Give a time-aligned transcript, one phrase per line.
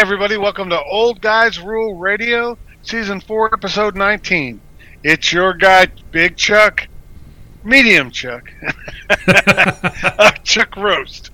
[0.00, 4.58] everybody, welcome to Old Guys Rule Radio, Season 4, Episode 19.
[5.04, 6.88] It's your guy, Big Chuck,
[7.64, 8.50] Medium Chuck,
[10.42, 11.30] Chuck Roast,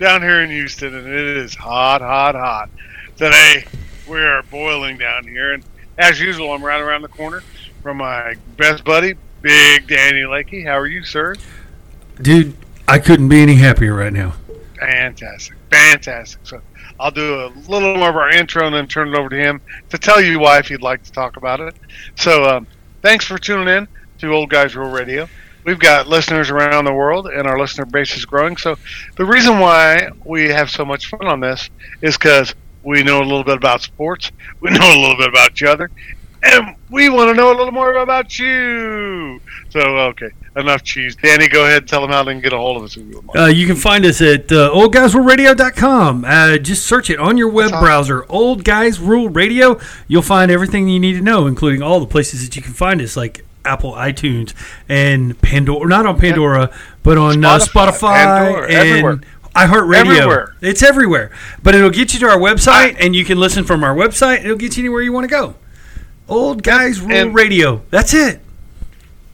[0.00, 2.70] down here in Houston, and it is hot, hot, hot.
[3.16, 3.64] Today,
[4.08, 5.62] we are boiling down here, and
[5.96, 7.44] as usual, I'm right around the corner
[7.84, 10.66] from my best buddy, Big Danny Lakey.
[10.66, 11.36] How are you, sir?
[12.20, 12.56] Dude,
[12.88, 14.34] I couldn't be any happier right now.
[14.80, 16.40] Fantastic, fantastic.
[16.42, 16.60] So
[17.00, 19.60] I'll do a little more of our intro and then turn it over to him
[19.90, 21.74] to tell you why if you'd like to talk about it.
[22.16, 22.66] So um,
[23.02, 23.88] thanks for tuning in
[24.18, 25.28] to Old Guys Rule Radio.
[25.64, 28.56] We've got listeners around the world, and our listener base is growing.
[28.56, 28.76] So
[29.16, 31.68] the reason why we have so much fun on this
[32.00, 35.52] is because we know a little bit about sports, we know a little bit about
[35.52, 35.90] each other,
[36.42, 39.40] and we want to know a little more about you.
[39.70, 41.14] So, okay, enough cheese.
[41.16, 42.96] Danny, go ahead and tell them how they can get a hold of us.
[42.96, 43.22] You.
[43.36, 46.24] Uh, you can find us at uh, oldguysruleradio.com.
[46.24, 49.78] Uh, just search it on your web browser, Old Guys Rule Radio.
[50.06, 53.00] You'll find everything you need to know, including all the places that you can find
[53.02, 54.54] us, like Apple iTunes
[54.88, 55.86] and Pandora.
[55.88, 56.70] Not on Pandora,
[57.02, 59.12] but on uh, Spotify, Spotify Pandora, everywhere.
[59.12, 59.96] and iHeartRadio.
[60.16, 60.54] Everywhere.
[60.60, 61.30] It's everywhere.
[61.62, 64.44] But it'll get you to our website, and you can listen from our website.
[64.44, 65.54] It'll get you anywhere you want to go.
[66.28, 67.82] Old Guys Rule and- Radio.
[67.90, 68.40] That's it.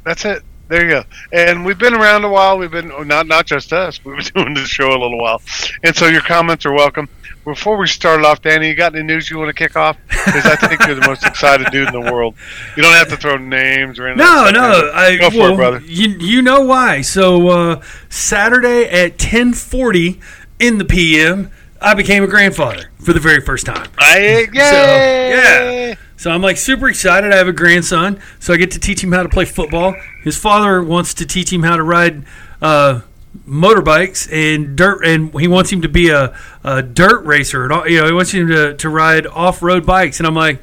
[0.04, 0.42] That's it.
[0.68, 1.04] There you go.
[1.32, 2.56] And we've been around a while.
[2.56, 4.00] We've been not not just us.
[4.04, 5.42] We've been doing this show a little while,
[5.82, 7.08] and so your comments are welcome.
[7.44, 9.98] Before we start off, Danny, you got any news you want to kick off?
[10.08, 12.34] Because I think you're the most excited dude in the world.
[12.74, 14.24] You don't have to throw names or anything.
[14.24, 14.90] No, no.
[14.94, 15.80] I, Go for well, it, brother.
[15.80, 17.02] You you know why?
[17.02, 20.20] So uh, Saturday at ten forty
[20.58, 21.50] in the PM,
[21.82, 23.90] I became a grandfather for the very first time.
[23.98, 24.48] I, yay!
[24.54, 25.94] yeah.
[26.24, 27.34] So I'm like super excited.
[27.34, 29.94] I have a grandson, so I get to teach him how to play football.
[30.22, 32.24] His father wants to teach him how to ride
[32.62, 33.02] uh,
[33.46, 36.34] motorbikes and dirt, and he wants him to be a,
[36.64, 37.70] a dirt racer.
[37.70, 40.18] And you know, he wants him to, to ride off road bikes.
[40.18, 40.62] And I'm like,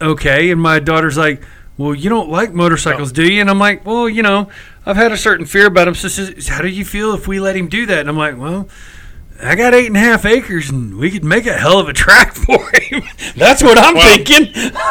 [0.00, 0.50] okay.
[0.50, 1.42] And my daughter's like,
[1.76, 3.42] well, you don't like motorcycles, do you?
[3.42, 4.48] And I'm like, well, you know,
[4.86, 5.96] I've had a certain fear about him.
[5.96, 7.98] So says, how do you feel if we let him do that?
[7.98, 8.66] And I'm like, well.
[9.42, 11.92] I got eight and a half acres, and we could make a hell of a
[11.92, 13.02] track for him.
[13.36, 14.52] That's what I'm Well- thinking.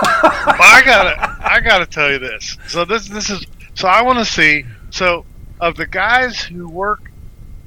[0.59, 2.57] Well, I gotta, I gotta tell you this.
[2.67, 3.45] So this, this is.
[3.75, 4.63] So I want to see.
[4.89, 5.23] So
[5.59, 7.11] of the guys who work,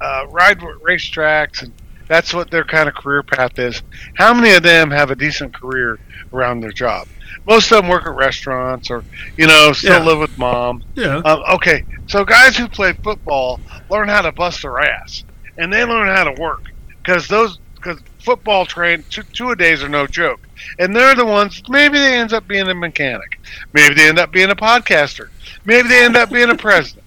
[0.01, 1.71] uh, ride racetracks, and
[2.07, 3.81] that's what their kind of career path is.
[4.15, 5.99] How many of them have a decent career
[6.33, 7.07] around their job?
[7.47, 9.05] Most of them work at restaurants, or
[9.37, 10.05] you know, still Yeah.
[10.05, 10.83] live with mom.
[10.95, 11.17] Yeah.
[11.23, 13.59] Um, okay, so guys who play football
[13.89, 15.23] learn how to bust their ass,
[15.57, 16.70] and they learn how to work
[17.03, 20.39] because those because football train two, two a days are no joke,
[20.79, 21.61] and they're the ones.
[21.69, 23.39] Maybe they end up being a mechanic,
[23.73, 25.29] maybe they end up being a podcaster,
[25.65, 27.05] maybe they end up being a president.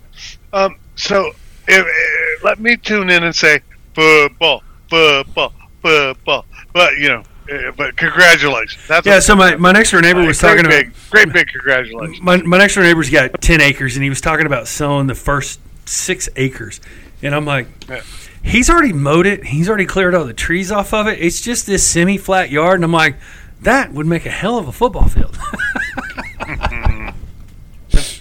[0.52, 1.32] Um, so
[1.68, 3.60] if, eh, let me tune in and say
[3.94, 7.22] football, football, football, but you know.
[7.50, 8.86] eh, But congratulations!
[8.88, 11.46] That's Yeah, so my, my next door neighbor was great talking big, about great big
[11.48, 12.20] congratulations.
[12.22, 15.14] my, my next door neighbor's got ten acres, and he was talking about selling the
[15.14, 16.80] first six acres,
[17.22, 18.00] and I'm like, Yeah.
[18.44, 21.18] He's already mowed it, he's already cleared all the trees off of it.
[21.20, 23.16] It's just this semi-flat yard, and I'm like,
[23.62, 25.36] that would make a hell of a football field.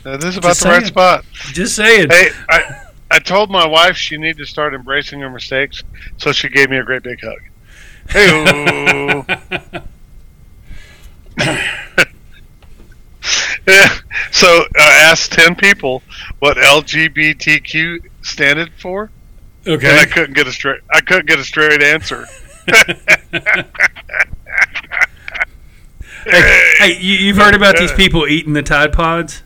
[0.03, 1.25] This is about Just the right spot.
[1.53, 2.09] just saying.
[2.09, 5.81] Hey, I, I told my wife she needed to start embracing her mistakes,
[6.17, 7.39] so she gave me a great big hug.
[8.09, 9.23] Hey,
[13.67, 13.97] yeah.
[14.31, 14.47] So,
[14.77, 16.03] uh, asked ten people
[16.39, 19.09] what LGBTQ standed for,
[19.65, 20.05] and I Okay.
[20.07, 20.81] couldn't get a straight.
[20.91, 22.25] I couldn't get a straight answer.
[26.25, 29.43] Hey, hey you, you've heard about these people eating the Tide Pods?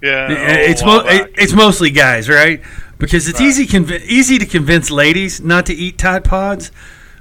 [0.00, 0.34] Yeah, oh,
[0.70, 1.10] it's oh, mo- wow, wow.
[1.10, 2.62] it- it's mostly guys, right?
[2.98, 3.48] Because it's Right.
[3.48, 6.70] easy conv- easy to convince ladies not to eat Tide Pods,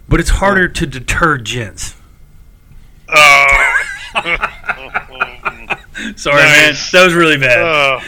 [0.07, 1.95] but it's harder to deter gents.
[3.09, 3.77] Oh.
[6.15, 6.93] Sorry, Nice.
[6.93, 7.59] man, that was really bad.
[7.59, 7.99] Oh.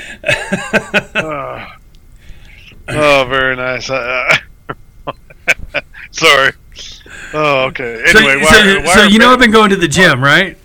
[1.15, 1.65] oh.
[2.91, 3.89] Oh, very nice.
[3.89, 4.35] Uh,
[6.11, 6.51] sorry.
[7.33, 8.03] Oh, okay.
[8.07, 10.57] so, Anyway, so, why, why so you know I've been going to the gym, right?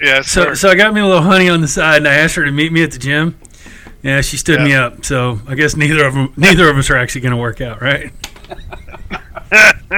[0.00, 0.54] Yes, So, sir.
[0.54, 2.50] so I got me a little honey on the side, and I asked her to
[2.52, 3.38] meet me at the gym.
[4.02, 5.04] Yeah, she stood me up.
[5.04, 7.82] So I guess neither of them, neither of us are actually going to work out,
[7.82, 8.10] right?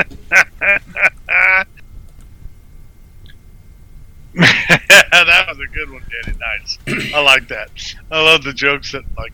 [4.34, 6.36] that was a good one, Danny.
[6.38, 6.78] Nice.
[7.14, 7.70] I like that.
[8.10, 9.32] I love the jokes that like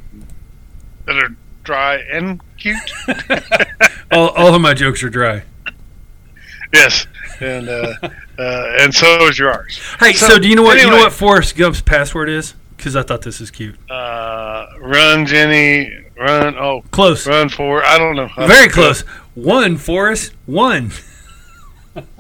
[1.07, 1.37] that are
[1.69, 2.79] dry and cute.
[4.11, 5.43] All, all of my jokes are dry.
[6.73, 7.07] yes,
[7.41, 7.93] and uh,
[8.39, 9.79] uh, and so is yours.
[10.01, 12.55] Hey, so, So, do you know what you know what Forrest Gump's password is?
[12.75, 13.77] Because I thought this is cute.
[13.91, 16.07] Uh, run, Jenny.
[16.19, 16.57] Run.
[16.57, 17.27] Oh, Close.
[17.27, 17.85] run for.
[17.85, 18.31] I don't know.
[18.47, 19.03] Very close.
[19.35, 20.33] One, Forrest.
[20.47, 20.91] One.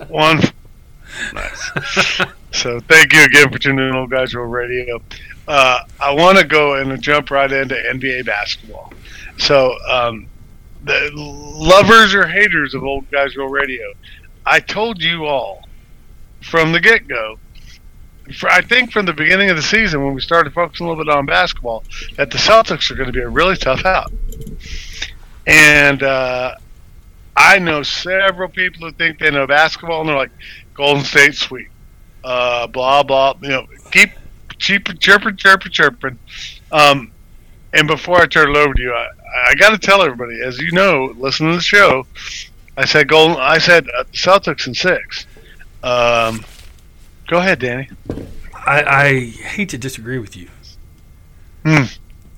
[0.08, 0.42] One.
[1.32, 1.70] Nice.
[2.52, 5.00] so thank you again for tuning in, Old Guys Rule Radio.
[5.46, 8.92] Uh, I want to go and jump right into NBA basketball.
[9.38, 10.26] So um,
[10.84, 13.92] the lovers or haters of Old Guys Rule Radio,
[14.44, 15.66] I told you all
[16.42, 17.38] from the get go.
[18.50, 21.10] I think from the beginning of the season, when we started focusing a little bit
[21.14, 21.84] on basketball,
[22.16, 24.12] that the Celtics are going to be a really tough out.
[25.46, 26.54] And uh,
[27.34, 30.30] I know several people who think they know basketball, and they're like,
[30.74, 31.70] Golden State sweep,
[32.22, 33.34] uh, blah blah.
[33.40, 34.10] You know, keep
[34.58, 36.18] cheap chirping, chirping, chirping.
[36.70, 37.12] Um,
[37.78, 39.08] and before I turn it over to you, I,
[39.50, 42.06] I got to tell everybody, as you know, listen to the show.
[42.76, 43.36] I said Golden.
[43.40, 45.26] I said uh, Celtics in six.
[45.82, 46.44] Um,
[47.26, 47.88] go ahead, Danny.
[48.54, 50.48] I, I hate to disagree with you.
[51.64, 51.84] Hmm.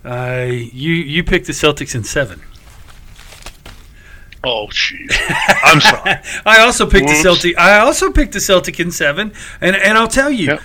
[0.04, 2.40] Uh, you you picked the Celtics in seven.
[4.42, 5.14] Oh, jeez.
[5.64, 6.14] I'm sorry.
[6.46, 7.18] I also picked Whoops.
[7.18, 7.58] the Celtic.
[7.58, 10.60] I also picked the Celtic in seven, and and I'll tell you, Yep.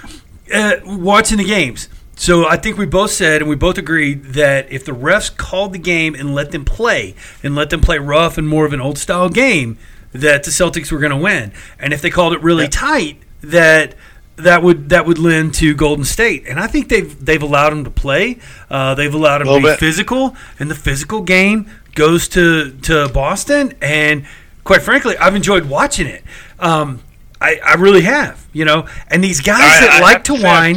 [0.54, 1.90] uh, watching the games.
[2.16, 5.74] So I think we both said and we both agreed that if the refs called
[5.74, 7.14] the game and let them play
[7.44, 9.78] and let them play rough and more of an old style game,
[10.14, 11.52] that the Celtics were going to win.
[11.78, 12.72] And if they called it really Yep.
[12.72, 13.96] tight, that
[14.38, 16.46] that would that would lend to Golden State.
[16.48, 18.40] And I think they've they've allowed them to play.
[18.70, 19.80] Uh, they've allowed them to be bit.
[19.80, 23.74] physical, and the physical game goes to to Boston.
[23.82, 24.26] And
[24.64, 26.24] quite frankly, I've enjoyed watching it.
[26.60, 27.02] Um,
[27.42, 28.88] I, I really have, you know.
[29.10, 30.76] And these guys I- that I like have to say whine,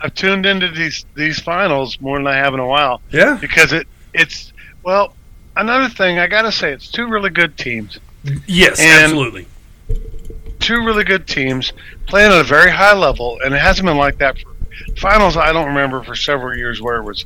[0.00, 0.56] I've tuned in.
[0.56, 3.72] I've tuned into these these finals more than I have in a while yeah, because
[3.72, 4.52] it it's
[4.82, 5.14] well.
[5.58, 7.98] Another thing I got to say, it's two really good teams.
[8.46, 9.46] yes, And- absolutely.
[10.60, 11.72] Two really good teams
[12.06, 14.52] playing at a very high level, and it hasn't been like that for
[14.98, 15.36] finals.
[15.36, 17.24] I don't remember for several years where it was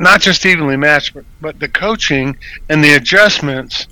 [0.00, 2.36] not just evenly matched, but, but the coaching
[2.68, 3.86] and the adjustments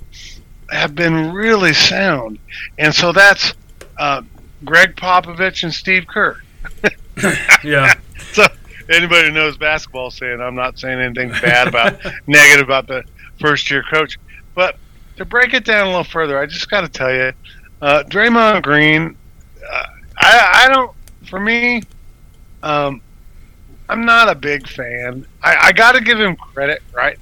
[0.71, 2.39] have been really sound,
[2.77, 3.53] and so that's
[3.97, 4.21] uh,
[4.65, 6.37] Greg Popovich and Steve Kerr.
[7.63, 7.93] Yeah,
[8.33, 8.45] So
[8.89, 13.03] anybody who knows basketball saying I'm not saying anything bad about negative about the
[13.39, 14.19] first year coach.
[14.55, 14.77] But
[15.17, 17.33] to break it down a little further, I just got to tell you,
[17.81, 19.15] uh, Draymond Green,
[19.71, 19.83] uh,
[20.17, 20.91] I, I don't.
[21.29, 21.83] For me,
[22.61, 23.01] um,
[23.89, 25.25] I'm not a big fan.
[25.41, 27.17] I, I got to give him credit, right?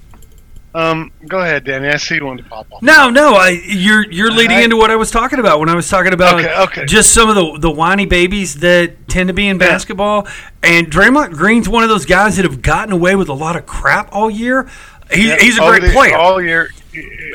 [0.73, 1.89] Um, go ahead, Danny.
[1.89, 2.81] I see you want to pop off.
[2.81, 5.75] no, no, I you're you're leading I- into what I was talking about when I
[5.75, 6.85] was talking about Okay, okay.
[6.85, 10.27] just some of the the whiny babies that tend to be in basketball.
[10.63, 13.65] And Draymond Green's one of those guys that have gotten away with a lot of
[13.65, 14.69] crap all year.
[15.11, 16.69] He, Yeah, he's a great the- player, all year.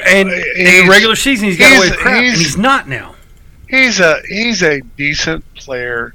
[0.06, 2.88] and in the regular season he's got he's- away with crap, and he's- he's not
[2.88, 3.14] now.
[3.68, 6.14] he's a he's a decent player,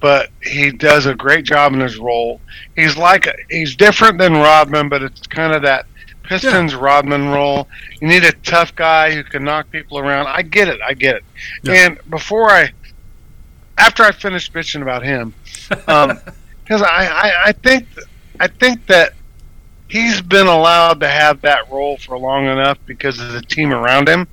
[0.00, 2.42] but he does a great job in his role.
[2.76, 5.86] He's like a, he's different than Rodman, but it's kind of that
[6.28, 7.68] Pistons Rodman role.
[8.00, 10.26] You need a tough guy who can knock people around.
[10.26, 11.24] I get it, I get it.
[11.62, 11.72] Yeah.
[11.72, 12.70] And before I,
[13.78, 15.34] after I finished bitching about him,
[15.68, 17.86] because I, I I think
[18.38, 19.14] I think that
[19.88, 24.08] he's been allowed to have that role for long enough because of the team around
[24.08, 24.28] him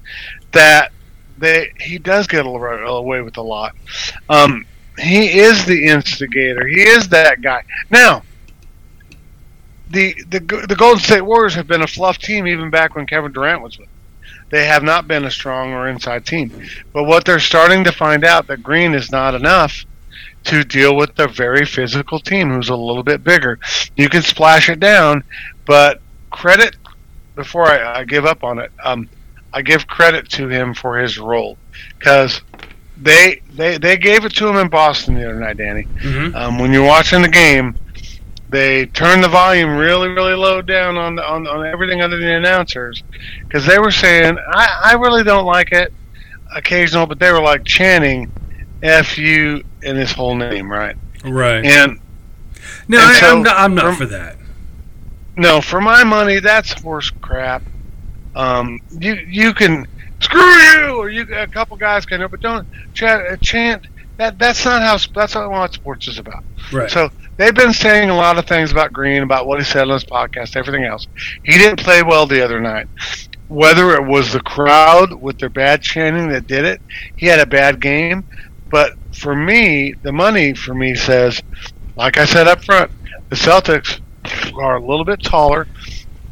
[0.52, 0.92] that
[1.38, 3.76] they he does get away with a lot.
[4.30, 4.66] Um,
[4.98, 6.66] he is the instigator.
[6.68, 7.64] He is that guy.
[7.90, 8.24] Now,
[9.90, 13.32] the the the Golden State Warriors have been a fluff team even back when Kevin
[13.32, 13.88] Durant was with.
[13.88, 13.96] them.
[14.50, 16.52] They have not been a strong or inside team.
[16.94, 19.86] But what they're starting to find out that Green is not enough
[20.46, 23.60] to deal with the very physical team who's a little bit bigger.
[23.96, 25.24] You can splash it down,
[25.66, 26.76] but credit
[27.36, 28.72] before I, I give up on it.
[28.84, 29.10] Um,
[29.52, 31.58] I give credit to him for his role
[31.98, 32.42] because
[32.98, 35.84] they they they gave it to him in Boston the other night, Danny.
[35.84, 36.36] Mm-hmm.
[36.36, 37.76] Um, when you're watching the game,
[38.50, 42.28] they turned the volume really really low down on the, on, on everything other than
[42.28, 43.04] the announcers
[43.40, 45.92] because they were saying I, I really don't like it
[46.56, 48.32] occasional, but they were like chanting
[48.84, 50.96] "f you" in his whole name, right?
[51.24, 51.66] Right.
[51.66, 52.00] And
[52.88, 53.58] No, and I, so I'm not.
[53.58, 54.38] I'm not from- for that.
[55.38, 57.62] No, for my money, that's horse crap.
[58.36, 59.86] Um, you you can
[60.22, 63.42] screw you, or you a couple guys can, but don't chant.
[63.42, 63.88] chant
[64.18, 66.44] that that's not how that's not what sports is about.
[66.72, 66.90] Right.
[66.90, 69.90] So they've been saying a lot of things about Green, about what he said on
[69.90, 71.08] his podcast, everything else.
[71.44, 72.88] He didn't play well the other night.
[73.48, 76.82] Whether it was the crowd with their bad chanting that did it,
[77.16, 78.24] he had a bad game.
[78.70, 81.42] But for me, the money for me says,
[81.96, 82.92] like I said up front,
[83.30, 84.02] the Celtics
[84.56, 85.68] are a little bit taller,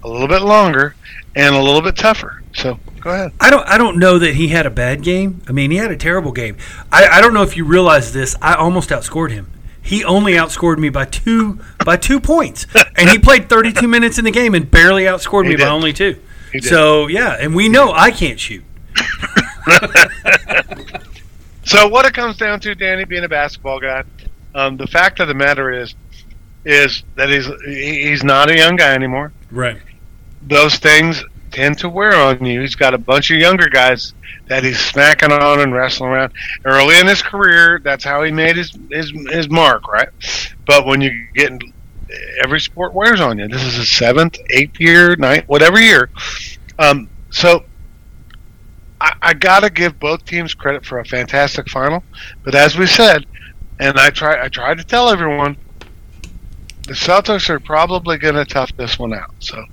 [0.03, 0.95] a little bit longer,
[1.35, 2.41] and a little bit tougher.
[2.55, 3.31] So go ahead.
[3.39, 3.67] I don't.
[3.67, 5.41] I don't know that he had a bad game.
[5.47, 6.57] I mean, he had a terrible game.
[6.91, 8.35] I, I don't know if you realize this.
[8.41, 9.52] I almost outscored him.
[9.83, 14.25] He only outscored me by two by two points, and he played 32 minutes in
[14.25, 16.17] the game and barely outscored He me by only two.
[16.61, 18.63] So yeah, and we know I can't shoot.
[21.65, 24.03] So what it comes down to, Danny, being a basketball guy,
[24.53, 25.95] um, the fact of the matter is,
[26.65, 29.31] is that he's he's not a young guy anymore.
[29.51, 29.81] Right.
[30.41, 31.23] Those things
[31.53, 32.61] tend to wear on you.
[32.61, 34.13] He's got a bunch of younger guys
[34.47, 36.33] that he's smacking on and wrestling around.
[36.65, 40.09] Early in his career, that's how he made his his, his mark, right?
[40.65, 41.61] But when you get
[42.43, 43.47] every sport wears on you.
[43.47, 46.09] This is his seventh, eighth year, ninth, whatever year.
[46.79, 47.65] Um, so
[48.99, 52.03] I, I got to give both teams credit for a fantastic final.
[52.43, 53.25] But as we said,
[53.79, 55.57] and I try I tried to tell everyone,
[56.87, 59.33] the Celtics are probably going to tough this one out.
[59.39, 59.63] So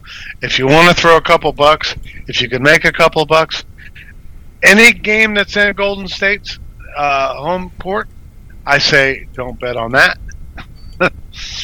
[0.42, 1.96] if you want to throw a couple bucks,
[2.28, 3.64] if you can make a couple bucks,
[4.62, 6.58] any game that's in Golden State's
[6.96, 8.08] uh, home court,
[8.64, 10.18] I say don't bet on that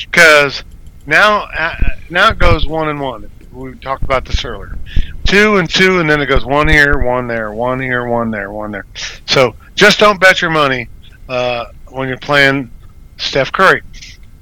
[0.00, 0.64] because
[1.06, 1.76] now uh,
[2.10, 3.30] now it goes one and one.
[3.52, 4.76] We talked about this earlier,
[5.24, 8.50] two and two, and then it goes one here, one there, one here, one there,
[8.50, 8.86] one there.
[9.26, 10.88] So just don't bet your money
[11.28, 12.70] uh, when you're playing
[13.18, 13.82] Steph Curry.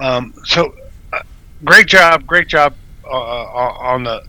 [0.00, 0.74] Um, so
[1.64, 4.24] great job, great job uh, uh on the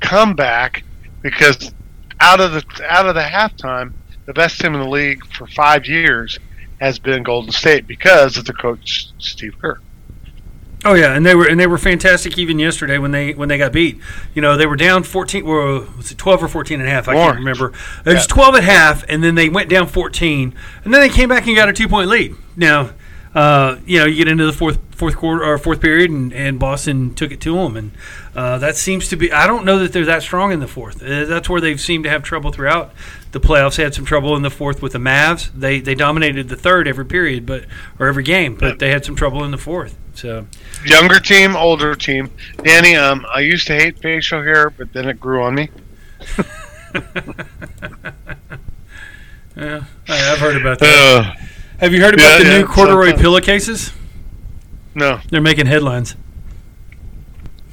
[0.00, 0.82] comeback
[1.22, 1.72] because
[2.20, 3.92] out of the out of the halftime,
[4.26, 6.38] the best team in the league for five years
[6.80, 9.80] has been Golden State because of the coach Steve Kerr.
[10.82, 13.58] Oh yeah, and they were and they were fantastic even yesterday when they when they
[13.58, 13.98] got beat.
[14.34, 17.06] You know, they were down 14 or was it 12 or 14 and a half?
[17.06, 17.26] I More.
[17.26, 17.72] can't remember.
[18.06, 21.10] It was 12 and a half and then they went down 14 and then they
[21.10, 22.34] came back and got a 2-point lead.
[22.56, 22.92] Now,
[23.34, 26.58] uh, you know, you get into the fourth fourth quarter or fourth period and, and
[26.58, 27.90] Boston took it to them and
[28.34, 31.02] uh, that seems to be I don't know that they're that strong in the fourth.
[31.02, 32.92] Uh, that's where they've seemed to have trouble throughout
[33.32, 33.76] the playoffs.
[33.76, 35.50] They had some trouble in the fourth with the Mavs.
[35.54, 37.64] They they dominated the third every period, but
[37.98, 39.96] or every game, but they had some trouble in the fourth.
[40.14, 40.46] So
[40.84, 42.30] Younger team, older team.
[42.64, 45.68] Danny, um, I used to hate facial hair, but then it grew on me.
[49.56, 51.36] Yeah, I- I've heard about that.
[51.80, 53.92] Have you heard about yeah, the yeah, new corduroy pillowcases?
[54.94, 56.14] no, They're making headlines.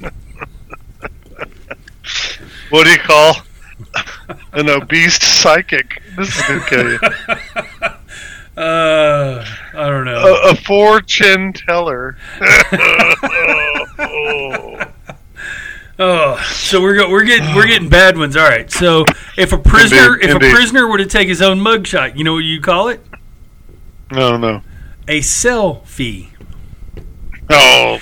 [2.70, 3.34] what do you call
[4.52, 6.02] an obese psychic?
[6.16, 6.98] This is gonna kill you.
[8.56, 10.18] Uh, I don't know.
[10.18, 12.16] A, a fortune teller.
[14.00, 14.76] oh.
[16.00, 18.36] Oh, so we're go, we're getting we're getting bad ones.
[18.36, 18.70] All right.
[18.70, 19.04] So
[19.36, 20.50] if a prisoner Indeed, if indeed.
[20.50, 23.04] a prisoner were to take his own mugshot, you know what you call it?
[24.10, 24.62] No, no.
[25.06, 26.28] A selfie.
[27.50, 27.98] Oh.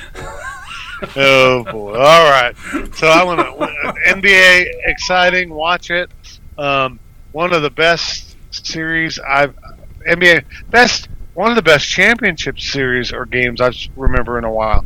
[1.14, 1.92] Oh boy!
[1.92, 2.56] All right,
[2.94, 5.50] so I want to NBA exciting.
[5.50, 6.10] Watch it.
[6.56, 6.98] Um,
[7.32, 9.54] one of the best series I've
[10.08, 14.84] NBA best one of the best championship series or games I remember in a while.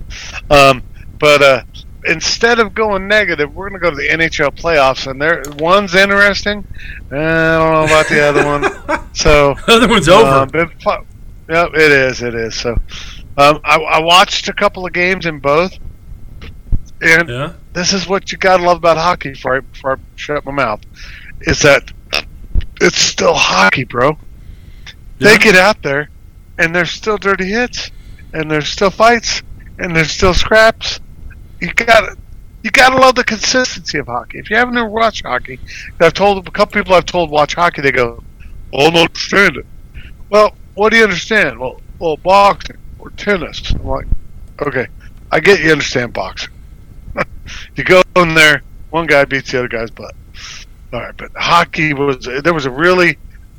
[0.51, 0.83] Um,
[1.19, 1.63] but uh,
[2.05, 5.95] instead of going negative, we're going to go to the NHL playoffs, and there one's
[5.95, 6.65] interesting.
[7.13, 9.01] Eh, I don't know about the other one.
[9.13, 10.29] So The other one's over.
[10.57, 11.05] um, fu-
[11.53, 12.23] yep, it is.
[12.23, 12.55] It is.
[12.55, 12.71] So,
[13.37, 15.77] um, I, I watched a couple of games in both,
[17.03, 17.53] and yeah.
[17.73, 19.31] this is what you gotta love about hockey.
[19.31, 20.81] Before I, before I shut my mouth,
[21.41, 21.93] is that
[22.81, 24.17] it's still hockey, bro.
[25.19, 26.09] They get out there,
[26.57, 27.91] and there's still dirty hits,
[28.33, 29.43] and there's still fights,
[29.79, 31.01] and there's still scraps.
[31.61, 32.17] You gotta.
[32.63, 34.39] You gotta love the consistency of hockey.
[34.39, 35.59] If you haven't ever watched hockey,
[35.99, 37.81] I've told a couple people I've told watch hockey.
[37.81, 38.23] They go,
[38.75, 39.67] "Oh, "I don't understand it."
[40.29, 41.59] Well, what do you understand?
[41.59, 43.71] Well, well, boxing or tennis.
[43.73, 44.07] I'm like,
[44.61, 44.89] okay,
[45.31, 46.53] I get you understand boxing.
[47.77, 50.15] you go in there, one guy beats the other guy's butt.
[50.93, 53.19] All right, but hockey was there was a really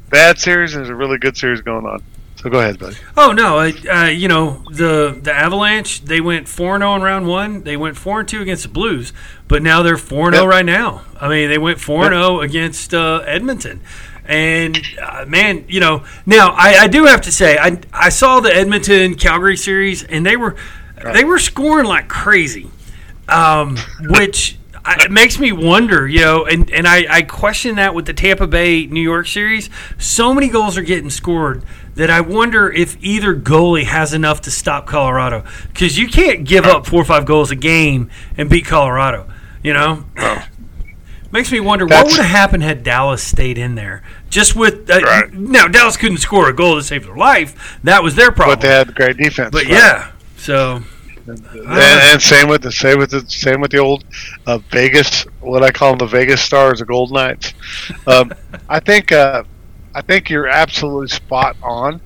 [0.09, 2.03] bad series and there's a really good series going on.
[2.41, 2.95] So go ahead, buddy.
[3.15, 6.01] Oh no, uh, you know the the Avalanche.
[6.01, 7.61] They went four zero in round one.
[7.61, 9.13] They went four and two against the Blues,
[9.47, 10.49] but now they're four zero Yep.
[10.51, 11.03] right now.
[11.19, 13.81] I mean, they went four zero against uh, Edmonton,
[14.25, 18.39] and uh, man, you know now I, I do have to say I I saw
[18.39, 20.55] the Edmonton Calgary series, and they were
[21.13, 22.71] they were scoring like crazy,
[23.29, 23.77] um,
[24.09, 24.57] which.
[24.83, 28.13] I, it makes me wonder, you know, and, and I, I question that with the
[28.13, 29.69] Tampa Bay New York series.
[29.99, 31.63] So many goals are getting scored
[31.95, 35.43] that I wonder if either goalie has enough to stop Colorado.
[35.67, 39.29] Because you can't give up four or five goals a game and beat Colorado,
[39.61, 40.05] you know?
[41.31, 44.03] Makes me wonder what would have happened had Dallas stayed in there.
[44.29, 45.31] Just with uh, Right.
[45.31, 47.79] now, Dallas couldn't score a goal to save their life.
[47.83, 48.57] That was their problem.
[48.57, 49.49] But they had great defense.
[49.51, 49.71] But right?
[49.71, 50.83] yeah, so
[51.27, 54.03] and, and same with the same with the same with the old
[54.45, 55.23] uh, Vegas.
[55.39, 57.53] What I call them the Vegas Stars, the Gold Knights.
[58.07, 58.31] Um,
[58.69, 59.43] I think uh,
[59.93, 62.01] I think you're absolutely spot on.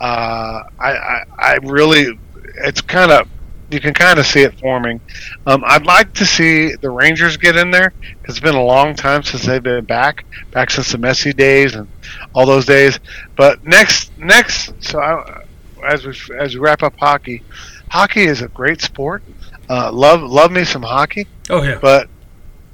[0.00, 2.18] Uh, I, I I really
[2.64, 3.28] it's kind of
[3.70, 5.00] you can kind of see it forming.
[5.46, 7.92] Um, I'd like to see the Rangers get in there
[8.28, 11.88] it's been a long time since they've been back, back since the Messier days and
[12.34, 13.00] all those days.
[13.36, 15.44] But next, next, so I,
[15.86, 17.42] as we as we wrap up hockey,
[17.90, 19.22] hockey is a great sport.
[19.68, 21.26] Uh, love love me some hockey.
[21.50, 22.08] Oh yeah, but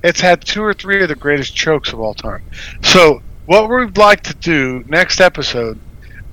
[0.02, 2.42] it's had two or three of the greatest chokes of all time.
[2.82, 5.78] So what we'd like to do next episode,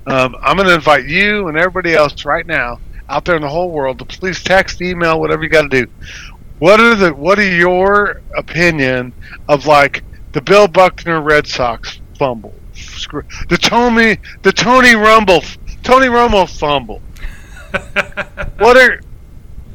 [0.08, 3.50] um, I'm going to invite you and everybody else right now out there in the
[3.50, 5.92] whole world to please text, email, whatever you got to do.
[6.60, 9.14] What are the what are your opinion
[9.50, 12.54] of like the Bill Buckner Red Sox fumble,
[13.50, 15.44] the Tony the Tony Rumble
[15.84, 17.02] Tony Romo fumble?
[18.58, 19.02] What are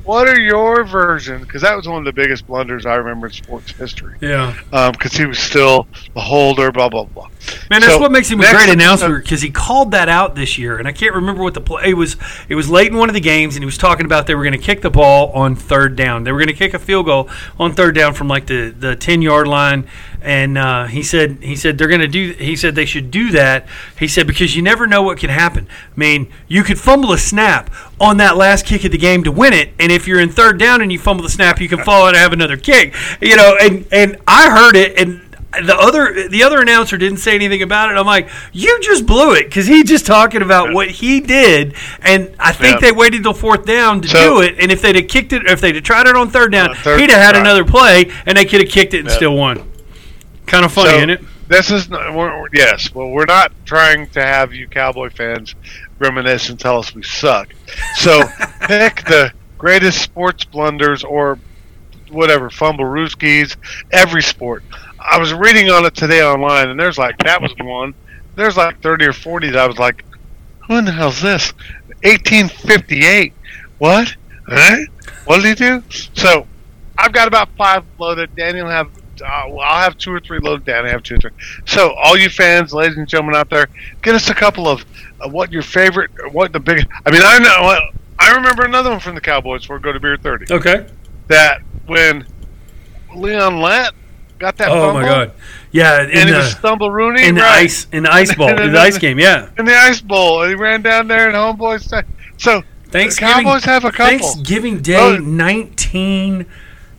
[0.07, 1.43] what are your version?
[1.43, 4.17] Because that was one of the biggest blunders I remember in sports history.
[4.21, 4.57] Yeah.
[4.71, 7.29] Because um, he was still the holder, blah blah blah.
[7.71, 10.59] Man, that's so, what makes him a great announcer because he called that out this
[10.59, 12.17] year, and I can't remember what the play it was.
[12.49, 14.45] It was late in one of the games, and he was talking about they were
[14.45, 16.23] going to kick the ball on third down.
[16.23, 18.95] They were going to kick a field goal on third down from like the the
[18.95, 19.89] ten yard line,
[20.27, 22.33] and uh, he said he said they're going to do.
[22.33, 23.67] He said they should do that.
[23.97, 25.69] He said because you never know what can happen.
[25.71, 29.31] I mean, you could fumble a snap on that last kick of the game to
[29.31, 31.79] win it, and if you're in third down and you fumble the snap, you can
[31.85, 32.95] fall out and have another kick.
[33.21, 37.37] You know, and and I heard it and the other the other announcer didn't say
[37.37, 37.97] anything about it.
[37.97, 42.35] I'm like, you just blew it because he's just talking about what he did, and
[42.41, 44.57] I think they waited till fourth down to so, do it.
[44.59, 46.71] And if they'd have kicked it, or if they'd have tried it on third down,
[46.71, 47.41] uh, third, he'd have had right.
[47.41, 49.71] another play, and they could have kicked it and still won.
[50.47, 51.21] Kind of funny, so, isn't it?
[51.49, 52.93] This is not, yes.
[52.95, 55.55] Well, we're not trying to have you Cowboy fans
[55.99, 57.53] reminisce and tell us we suck.
[57.97, 58.23] So
[58.63, 61.39] pick the greatest sports blunders or
[62.11, 63.57] whatever fumble rooskies
[63.91, 64.63] every sport
[65.09, 67.95] I was reading on it today online, and there's like that was one.
[68.35, 69.51] There's like thirty or forty.
[69.51, 70.05] That I was like,
[70.67, 71.53] who in the hell's this?
[72.03, 73.33] 1858.
[73.79, 74.17] What?
[74.49, 74.77] Huh?
[75.27, 75.83] What did he do?
[76.15, 76.47] So
[76.99, 78.35] I've got about five loaded.
[78.35, 78.91] Danny will have.
[79.23, 80.65] Uh, well, I'll have two or three loaded.
[80.65, 80.87] down.
[80.87, 81.31] I have two or three.
[81.67, 83.69] So all you fans, ladies and gentlemen out there,
[84.03, 84.85] get us a couple of
[85.21, 86.87] uh, what your favorite, what the big.
[87.05, 87.81] I mean, I know.
[88.19, 89.69] I remember another one from the Cowboys.
[89.69, 90.53] We go to beer thirty.
[90.53, 90.87] Okay.
[91.29, 92.27] That when
[93.15, 93.93] Leon Lett
[94.39, 94.69] got that.
[94.69, 95.33] Oh fumble, my god!
[95.73, 98.49] Yeah, in and the, he was stumble Rooney in the ice in the ice bowl
[98.61, 99.19] in the ice game.
[99.19, 101.89] Yeah, in the ice bowl, and he ran down there and homeboys.
[102.39, 104.19] So Thanksgiving, Cowboys have a couple.
[104.19, 105.19] Thanksgiving Day, oh.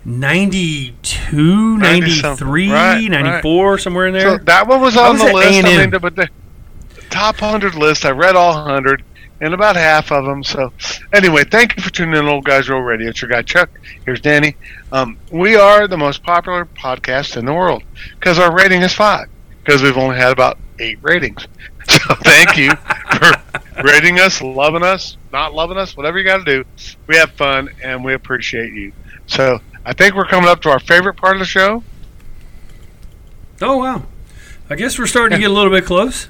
[0.07, 3.81] 1992, 93, right, 94, right.
[3.81, 4.37] somewhere in there.
[4.37, 5.65] So that one was on was the list.
[5.65, 5.65] A&M.
[5.65, 6.29] I mean, but the
[7.09, 9.03] top hundred list, I read all hundred
[9.41, 10.45] and about half of them.
[10.45, 10.71] So,
[11.11, 13.09] anyway, thank you for tuning in, Old Guys Rule Radio.
[13.09, 13.69] It's your guy Chuck.
[14.05, 14.55] Here's Danny.
[14.93, 17.83] Um, we are the most popular podcast in the world
[18.17, 19.27] because our rating is five.
[19.63, 21.47] Because we've only had about eight ratings.
[21.89, 22.71] So, thank you
[23.15, 23.31] for
[23.81, 26.65] rating us, loving us, not loving us, whatever you got to do.
[27.07, 28.91] We have fun and we appreciate you.
[29.27, 31.81] So, I think we're coming up to our favorite part of the show.
[33.61, 34.03] Oh wow!
[34.69, 36.27] I guess we're starting to get a little bit close.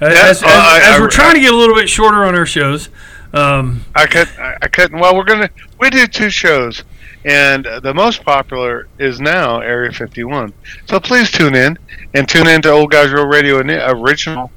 [0.00, 2.34] As, as, uh, I, as we're I, trying to get a little bit shorter on
[2.34, 2.88] our shows.
[3.32, 4.98] Um, I could I couldn't.
[4.98, 6.82] Well, we're gonna we do two shows,
[7.24, 10.52] and the most popular is now Area 51.
[10.86, 11.78] So please tune in
[12.12, 14.50] and tune in to Old Guys Real Radio and original.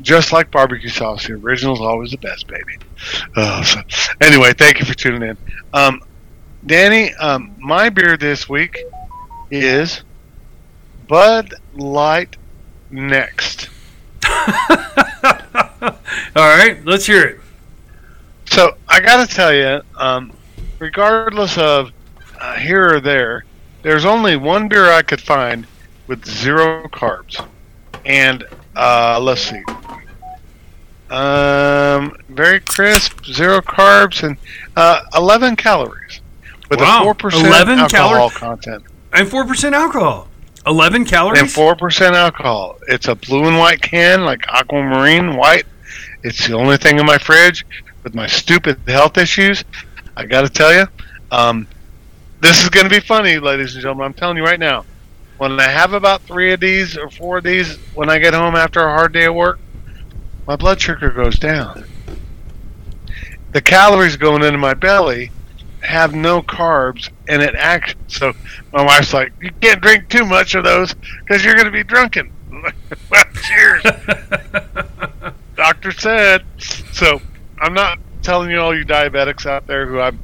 [0.00, 2.78] Just like barbecue sauce, the original is always the best, baby.
[3.34, 3.80] Uh, so,
[4.20, 5.36] anyway, thank you for tuning in.
[5.72, 6.00] Um,
[6.66, 8.78] Danny, um, my beer this week
[9.50, 10.02] is
[11.06, 12.38] Bud Light
[12.90, 13.68] Next.
[14.26, 15.90] All
[16.34, 17.40] right, let's hear it.
[18.46, 20.32] So I got to tell you, um,
[20.78, 21.92] regardless of
[22.40, 23.44] uh, here or there,
[23.82, 25.66] there's only one beer I could find
[26.06, 27.46] with zero carbs,
[28.06, 28.42] and
[28.74, 29.62] uh, let's see,
[31.10, 34.38] um, very crisp, zero carbs, and
[34.76, 36.22] uh, 11 calories
[36.70, 37.00] with wow.
[37.00, 40.28] a four percent alcohol content and four percent alcohol.
[40.66, 41.40] 11 calories?
[41.40, 42.78] And 4% alcohol.
[42.88, 45.66] It's a blue and white can, like aquamarine white.
[46.22, 47.66] It's the only thing in my fridge
[48.02, 49.62] with my stupid health issues.
[50.16, 50.86] I got to tell you,
[51.30, 51.66] um,
[52.40, 54.06] this is going to be funny, ladies and gentlemen.
[54.06, 54.84] I'm telling you right now.
[55.36, 58.54] When I have about three of these or four of these when I get home
[58.54, 59.58] after a hard day of work,
[60.46, 61.84] my blood sugar goes down.
[63.52, 65.32] The calories going into my belly
[65.84, 68.32] have no carbs and it acts so
[68.72, 71.84] my wife's like you can't drink too much of those because you're going to be
[71.84, 72.32] drunken.
[73.10, 73.82] Well cheers.
[75.56, 76.44] Doctor said.
[76.92, 77.20] So
[77.60, 80.18] i'm not telling you all you diabetics out there who i'm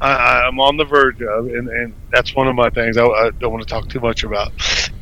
[0.00, 3.30] I, i'm on the verge of and, and that's one of my things I, I
[3.30, 4.52] don't want to talk too much about.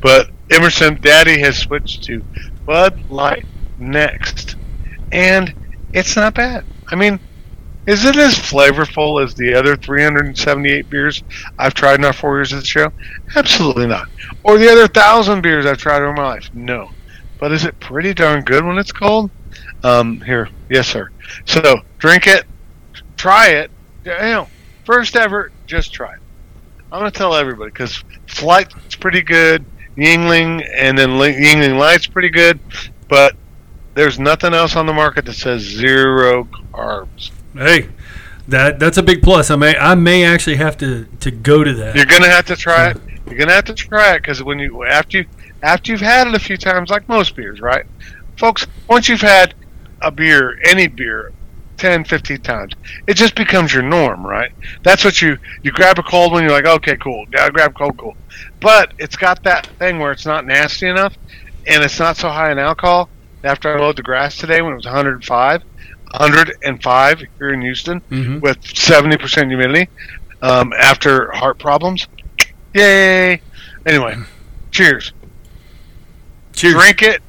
[0.01, 2.23] But emerson daddy has switched to
[2.65, 3.45] bud light
[3.77, 4.55] next
[5.11, 5.53] and
[5.91, 6.63] it's not bad.
[6.87, 7.19] I mean
[7.89, 11.23] Is it as flavorful as the other 378 beers
[11.57, 12.91] I've tried in our four years of the show?
[13.35, 14.07] Absolutely not.
[14.43, 16.53] Or the other thousand beers I've tried in my life?
[16.53, 16.91] No.
[17.39, 19.31] But is it pretty darn good when it's cold?
[19.83, 21.09] Um, here, yes, sir.
[21.45, 22.45] So drink it,
[23.17, 23.71] try it.
[24.05, 24.47] You know,
[24.83, 26.19] first ever, just try it.
[26.91, 29.65] I'm gonna tell everybody because Flight's pretty good,
[29.97, 32.59] Yuengling, and then Li- Yuengling Light's pretty good,
[33.07, 33.35] but
[33.95, 37.31] there's nothing else on the market that says zero carbs.
[37.59, 37.89] Hey,
[38.47, 39.51] that that's a big plus.
[39.51, 41.93] I may I may actually have to to go to that.
[41.93, 42.97] You're gonna have to try it.
[43.25, 45.25] You're gonna have to try it because when you after you
[45.61, 47.85] after you've had it a few times, like most beers, right,
[48.37, 48.65] folks?
[48.87, 49.55] Once you've had
[50.01, 51.33] a beer, any beer,
[51.75, 52.73] 10, 15 times,
[53.07, 54.53] it just becomes your norm, right?
[54.83, 57.75] That's what you you grab a cold one, you're like, okay, cool, yeah, I grab
[57.75, 58.15] cold, cool.
[58.61, 61.17] But it's got that thing where it's not nasty enough,
[61.67, 63.09] and it's not so high in alcohol.
[63.43, 65.63] After I mowed the grass today, when it was 105,
[66.13, 68.41] 105 here in Houston Mhm.
[68.41, 69.89] with 70% humidity,
[70.41, 72.07] um, after heart problems.
[72.73, 73.41] Yay!
[73.85, 74.15] Anyway,
[74.71, 75.13] cheers.
[76.53, 76.73] Cheers.
[76.75, 77.21] Drink it.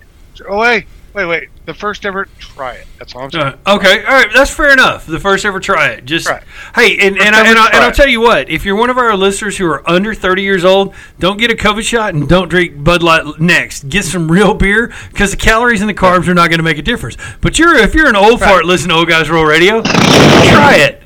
[0.48, 1.48] Oh wait, wait, wait.
[1.70, 2.86] The first ever try it.
[2.98, 3.44] That's all I'm saying.
[3.64, 5.06] Uh, okay, all right, that's fair enough.
[5.06, 6.04] The first ever try it.
[6.04, 6.42] Just Right.
[6.74, 8.98] hey, and and, I, and, I, and I'll tell you what: if you're one of
[8.98, 12.48] our listeners who are under 30 years old, don't get a COVID shot and don't
[12.48, 13.88] drink Bud Light next.
[13.88, 16.76] Get some real beer because the calories and the carbs are not going to make
[16.78, 17.16] a difference.
[17.40, 21.00] But you're if you're an old fart listening to Old Guys Rule Radio, try it.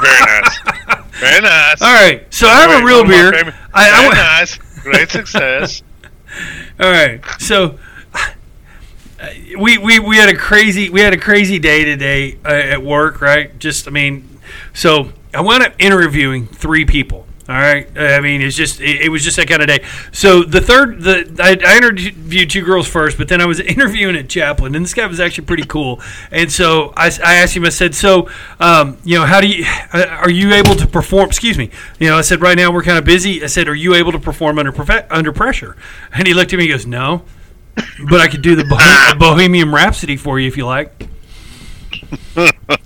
[0.00, 0.58] Very nice.
[1.20, 1.82] Very nice.
[1.82, 3.32] All right, so I have Wait, a real one of my beer.
[3.32, 4.56] favorite- I, I Very wa- nice.
[4.82, 5.82] Great success.
[6.80, 7.20] All right.
[7.38, 7.78] So
[9.58, 13.20] we, we we had a crazy we had a crazy day today uh, at work,
[13.20, 13.58] right?
[13.58, 14.38] Just I mean,
[14.72, 17.26] so I wound up interviewing three people.
[17.48, 17.88] All right.
[17.96, 19.82] I mean, it's just it, it was just that kind of day.
[20.12, 24.16] So the third the I, I interviewed two girls first, but then I was interviewing
[24.16, 26.02] at Chaplin, and this guy was actually pretty cool.
[26.30, 27.64] And so I, I asked him.
[27.64, 28.28] I said, "So,
[28.60, 31.28] um, you know, how do you uh, are you able to perform?
[31.28, 31.70] Excuse me.
[31.98, 33.42] You know, I said right now we're kind of busy.
[33.42, 34.74] I said, are you able to perform under
[35.10, 35.74] under pressure?
[36.12, 36.64] And he looked at me.
[36.64, 37.22] and goes, no,
[38.10, 40.92] but I could do the Bohem- Bohemian Rhapsody for you if you like.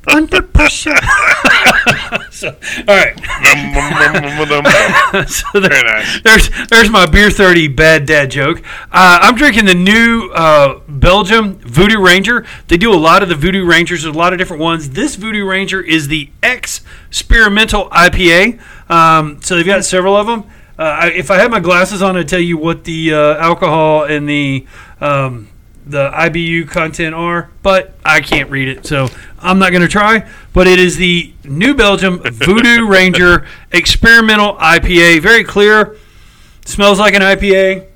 [0.08, 0.94] under pressure.
[2.30, 2.48] so,
[2.88, 3.14] all right.
[5.28, 6.20] so there- Very nice.
[6.22, 8.62] there's there's my beer thirty bad dad joke.
[8.90, 12.44] Uh, I'm drinking the new uh, Belgium Voodoo Ranger.
[12.68, 14.02] They do a lot of the Voodoo Rangers.
[14.02, 14.90] There's a lot of different ones.
[14.90, 18.60] This Voodoo Ranger is the experimental IPA.
[18.90, 20.44] Um, so they've got several of them.
[20.82, 24.02] Uh, I, if I had my glasses on, I'd tell you what the uh, alcohol
[24.02, 24.66] and the
[25.00, 25.46] um,
[25.86, 29.06] the IBU content are, but I can't read it, so
[29.38, 30.28] I'm not going to try.
[30.52, 35.22] But it is the New Belgium Voodoo Ranger Experimental IPA.
[35.22, 35.96] Very clear.
[36.64, 37.86] Smells like an IPA.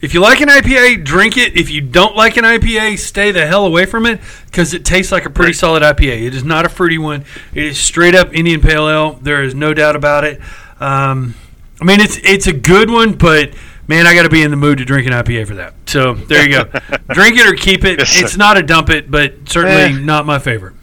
[0.00, 1.56] If you like an IPA, drink it.
[1.56, 5.10] If you don't like an IPA, stay the hell away from it because it tastes
[5.10, 6.26] like a pretty solid IPA.
[6.26, 7.24] It is not a fruity one.
[7.54, 9.12] It is straight up Indian Pale Ale.
[9.22, 10.40] There is no doubt about it.
[10.80, 11.34] Um,
[11.80, 13.54] I mean, it's it's a good one, but
[13.88, 15.74] man, I got to be in the mood to drink an IPA for that.
[15.86, 16.64] So there you go.
[17.14, 17.98] drink it or keep it.
[17.98, 20.04] Yes, it's not a dump it, but certainly Eh.
[20.04, 20.74] not my favorite.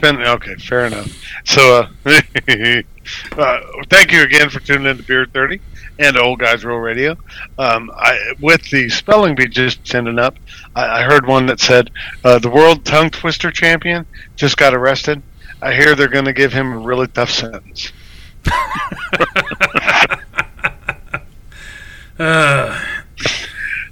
[0.00, 0.56] Been okay.
[0.56, 1.16] Fair enough.
[1.44, 2.20] So, uh,
[3.38, 5.60] uh, thank you again for tuning in to Beer Thirty
[5.98, 7.16] and Old Guys Real Radio.
[7.58, 10.36] Um, I, with the spelling bee just sending up,
[10.74, 11.90] I, I heard one that said
[12.24, 15.22] uh, the world tongue twister champion just got arrested.
[15.62, 17.92] I hear they're going to give him a really tough sentence.
[22.16, 22.80] Uh,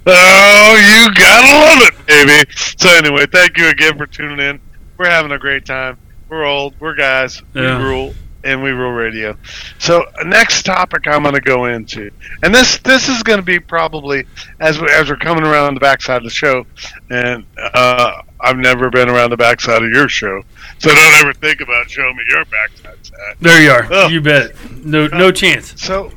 [0.05, 2.51] Oh, you gotta love it, baby.
[2.77, 4.59] So anyway, thank you again for tuning in.
[4.97, 5.97] We're having a great time.
[6.27, 6.73] We're old.
[6.79, 7.41] We're guys.
[7.53, 7.77] Yeah.
[7.77, 8.13] We rule,
[8.43, 9.37] and we rule radio.
[9.79, 13.59] So next topic I'm going to go into, and this this is going to be
[13.59, 14.25] probably
[14.59, 16.65] as we, as we're coming around the backside of the show,
[17.09, 20.43] and uh, I've never been around the backside of your show,
[20.79, 23.35] so don't ever think about showing me your backside side.
[23.39, 23.87] there you are.
[23.89, 24.07] Oh.
[24.07, 24.53] You bet.
[24.83, 25.81] No no chance.
[25.81, 26.11] So,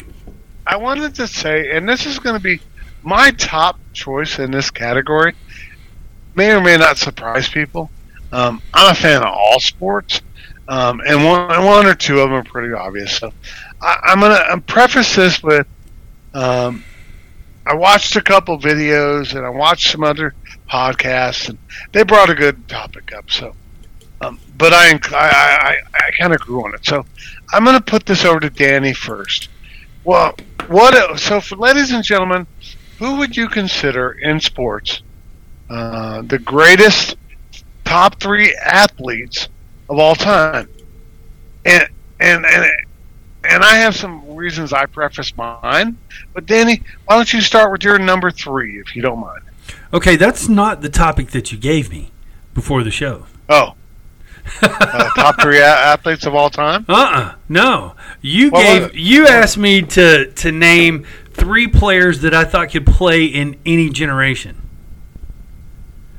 [0.67, 2.61] I wanted to say, and this is going to be
[3.03, 5.35] my top choice in this category.
[6.35, 7.91] May or may not surprise people.
[8.33, 10.21] Um, I'm a fan of all sports,
[10.69, 13.19] um, and one, one or two of them are pretty obvious.
[13.19, 13.33] So,
[13.81, 15.67] I, I'm going to I'm preface this with
[16.35, 16.85] um,
[17.65, 20.35] I watched a couple videos and I watched some other
[20.71, 21.59] podcasts, and
[21.93, 23.31] they brought a good topic up.
[23.31, 23.55] So,
[24.21, 26.85] um, but I I, I, I kind of grew on it.
[26.85, 27.05] So,
[27.53, 29.49] I'm to put this over to Danny first.
[30.05, 30.37] Well,
[30.69, 31.19] what?
[31.19, 32.47] So, for ladies and gentlemen,
[32.99, 35.03] who would you consider in sports
[35.69, 37.17] uh, the greatest
[37.85, 39.49] top three athletes
[39.89, 40.69] of all time?
[41.65, 41.89] And
[42.21, 42.71] and and
[43.49, 45.97] and I have some reasons I preface mine.
[46.35, 49.43] But Danny, why don't you start with your number three, if you don't mind?
[49.93, 52.11] Okay, that's not the topic that you gave me
[52.55, 53.27] before the show.
[53.49, 53.75] Oh,
[54.63, 56.85] uh, top three a- athletes of all time.
[56.89, 57.95] Uh uh No.
[58.21, 62.87] You Well, gave you asked me to to name three players that I thought could
[62.87, 64.63] play in any generation.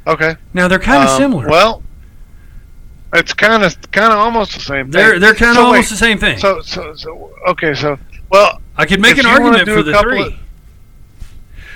[0.06, 1.48] Okay, Now they're kind of Um, similar.
[1.50, 1.84] Well,
[3.18, 4.92] it's kind of kind of almost the same thing.
[4.92, 6.38] they're they're kind of So almost wait, the same thing.
[6.38, 7.74] So so so okay.
[7.74, 7.98] So
[8.30, 10.22] well, I could make an argument for the three.
[10.28, 10.34] of-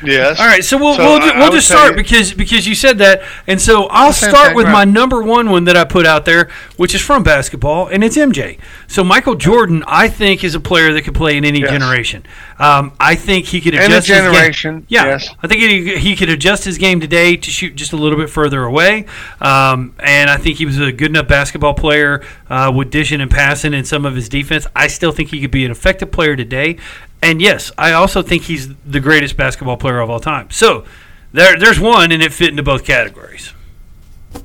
[0.03, 0.39] yes.
[0.39, 2.75] All right, so we'll So we'll, I- we'll would just say- start because because you
[2.75, 4.71] said that, and so I'll start thing, with right.
[4.71, 8.17] my number one one that I put out there, which is from basketball, and it's
[8.17, 8.57] MJ.
[8.87, 11.69] So Michael Jordan, I think, is a player that could play in any Yes.
[11.71, 12.25] generation.
[12.59, 14.17] Um, I think he could Any adjust his
[14.61, 15.29] game- Yeah, yes.
[15.41, 18.29] I think he, he could adjust his game today to shoot just a little bit
[18.29, 19.05] further away,
[19.39, 23.31] um, and I think he was a good enough basketball player uh, with dishing and
[23.31, 24.67] passing and some of his defense.
[24.75, 26.77] I still think he could be an effective player today,
[27.21, 30.49] and yes, I also think he's the greatest basketball player of all time.
[30.51, 30.85] So
[31.33, 33.53] there, there's one, and it fit into both categories.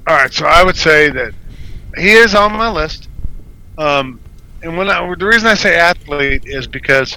[0.07, 1.33] All right, so I would say that
[1.97, 3.09] he is on my list.
[3.79, 4.21] Um,
[4.63, 7.17] and when I, the reason I say athlete is because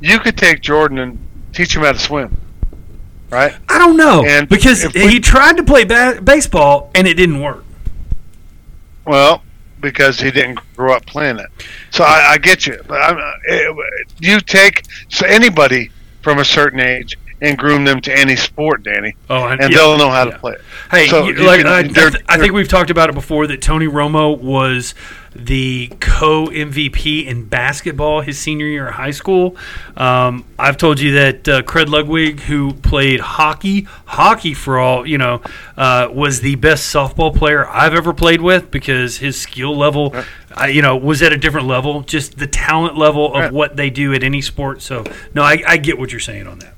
[0.00, 1.18] you could take Jordan and
[1.52, 2.36] teach him how to swim,
[3.30, 3.54] right?
[3.68, 7.40] I don't know And because we- he tried to play ba- baseball and it didn't
[7.40, 7.64] work.
[9.06, 9.42] Well,
[9.80, 11.50] because he didn't grow up playing it.
[11.90, 15.90] So I, I get you, but I'm, it, you take so anybody
[16.22, 19.68] from a certain age and groom them to any sport, Danny, Oh, and yeah.
[19.68, 20.60] they'll know how to play it.
[20.90, 23.46] Hey, So you- like can- I, I, th- I think we've talked about it before
[23.46, 24.94] that Tony Romo was
[25.34, 29.56] the co MVP in basketball his senior year of high school.
[29.96, 35.18] Um, I've told you that uh, Craig Ludwig, who played hockey, hockey for all you
[35.18, 35.40] know,
[35.76, 40.14] uh, was the best softball player I've ever played with because his skill level,
[40.60, 42.00] uh, you know, was at a different level.
[42.02, 43.52] Just the talent level of Right.
[43.52, 44.82] what they do at any sport.
[44.82, 46.74] So no, I, I get what you're saying on that.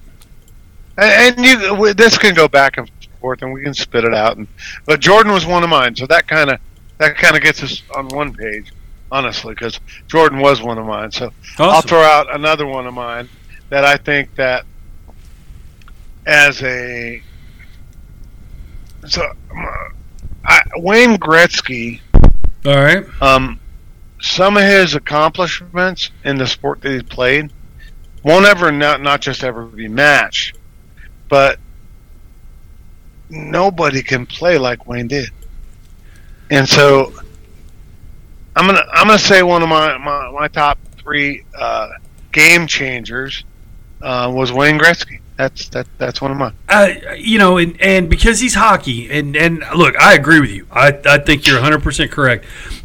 [0.99, 4.37] And, and you, this can go back and forth, and we can spit it out.
[4.37, 4.47] And
[4.87, 6.59] but Jordan was one of mine, so that kind of
[6.99, 8.73] that kind of gets us on one page,
[9.11, 11.11] honestly, because Jordan was one of mine.
[11.11, 13.29] So I'll throw out another one of mine
[13.71, 14.65] that I think that
[16.27, 17.23] as a
[19.07, 19.23] so
[20.45, 22.01] I, Wayne Gretzky,
[22.65, 23.05] All right.
[23.21, 23.59] um,
[24.21, 27.53] some of his accomplishments in the sport that he played
[28.23, 30.57] won't ever not not just ever be matched,
[31.33, 31.59] but
[33.31, 35.31] nobody can play like Wayne did.
[36.51, 37.11] And so
[38.55, 41.93] I'm gonna I'm gonna say one of my my, my top three uh,
[42.33, 43.45] game changers
[44.03, 45.21] uh, was Wayne Gretzky.
[45.39, 46.53] That's that that's one of mine.
[46.69, 50.67] Uh, you know, and, and because he's hockey, and, and look, I agree with you.
[50.71, 52.45] I, I think you're 100% correct.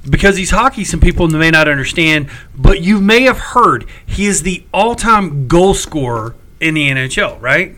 [0.10, 4.43] Because he's hockey, some people may not understand, but you may have heard he is
[4.43, 7.75] the all time goal scorer in the NHL, right?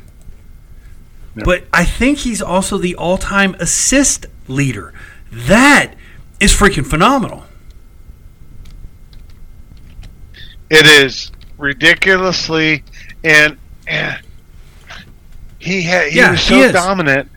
[1.35, 1.43] Yeah.
[1.45, 4.93] But I think he's also the all time assist leader.
[5.31, 5.93] That
[6.39, 7.43] is freaking phenomenal.
[10.69, 12.83] It is ridiculously
[13.23, 14.19] and, and
[15.57, 16.71] he had he Yeah, was so is.
[16.73, 17.29] dominant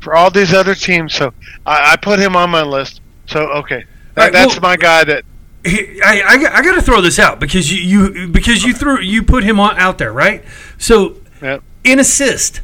[0.00, 1.14] for all these other teams.
[1.14, 1.32] So
[1.66, 3.00] I, I put him on my list.
[3.26, 5.04] So okay, that, Right, that's well- my guy.
[5.04, 5.24] That
[5.64, 9.00] He- I, I, I got to throw this out because you, you because you threw
[9.00, 10.44] you put him on out there right.
[10.78, 11.62] So Yep.
[11.84, 12.60] in assist,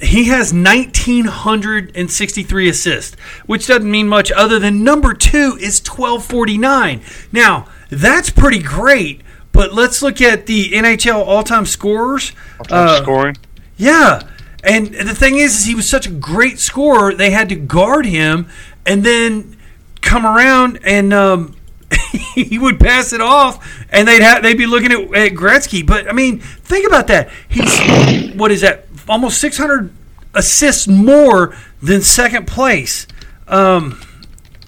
[0.00, 5.12] he has nineteen hundred and sixty three assists, which doesn't mean much other than number
[5.14, 7.02] two is twelve forty nine.
[7.32, 9.20] Now that's pretty great,
[9.52, 12.32] but let's look at the NHL all time scorers.
[12.70, 13.36] Uh, scoring.
[13.76, 14.22] yeah.
[14.64, 18.06] And the thing is, is he was such a great scorer, they had to guard
[18.06, 18.48] him
[18.84, 19.56] and then
[20.00, 21.56] come around and um,
[22.34, 25.86] he would pass it off and they'd have, they'd be looking at, at Gretzky.
[25.86, 27.30] But I mean, think about that.
[27.48, 28.87] He's what is that?
[29.08, 29.92] Almost 600
[30.34, 33.06] assists more than second place.
[33.46, 34.00] Um,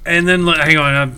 [0.06, 1.16] and then hang on, I'm,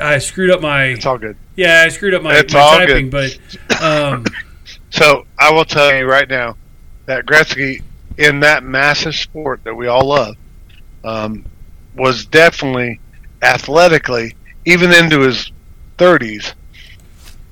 [0.00, 1.36] I screwed up my It's all good.
[1.56, 3.38] yeah, I screwed up my, It's my all typing, good.
[3.70, 4.24] but um,
[4.90, 6.56] So I will tell you right now
[7.06, 7.82] that Gretzky,
[8.18, 10.36] in that massive sport that we all love,
[11.04, 11.44] um,
[11.96, 13.00] was definitely
[13.42, 15.50] athletically, even into his
[15.98, 16.52] 30s,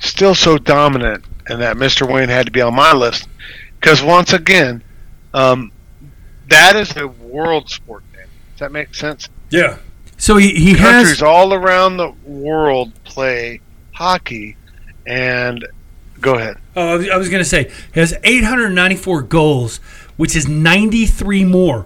[0.00, 2.10] still so dominant, and that Mr.
[2.10, 3.28] Wayne had to be on my list.
[3.84, 4.82] Because once again,
[5.34, 5.70] um,
[6.48, 8.02] that is a world sport.
[8.14, 8.26] Man.
[8.52, 9.28] Does that make sense?
[9.50, 9.76] yeah.
[10.16, 13.60] So he, he Countries has all around the world play
[13.92, 14.56] hockey,
[15.06, 15.66] and
[16.18, 16.56] go ahead.
[16.74, 19.78] Oh, I was, going to say he has 894 goals,
[20.16, 21.84] which is 93 more,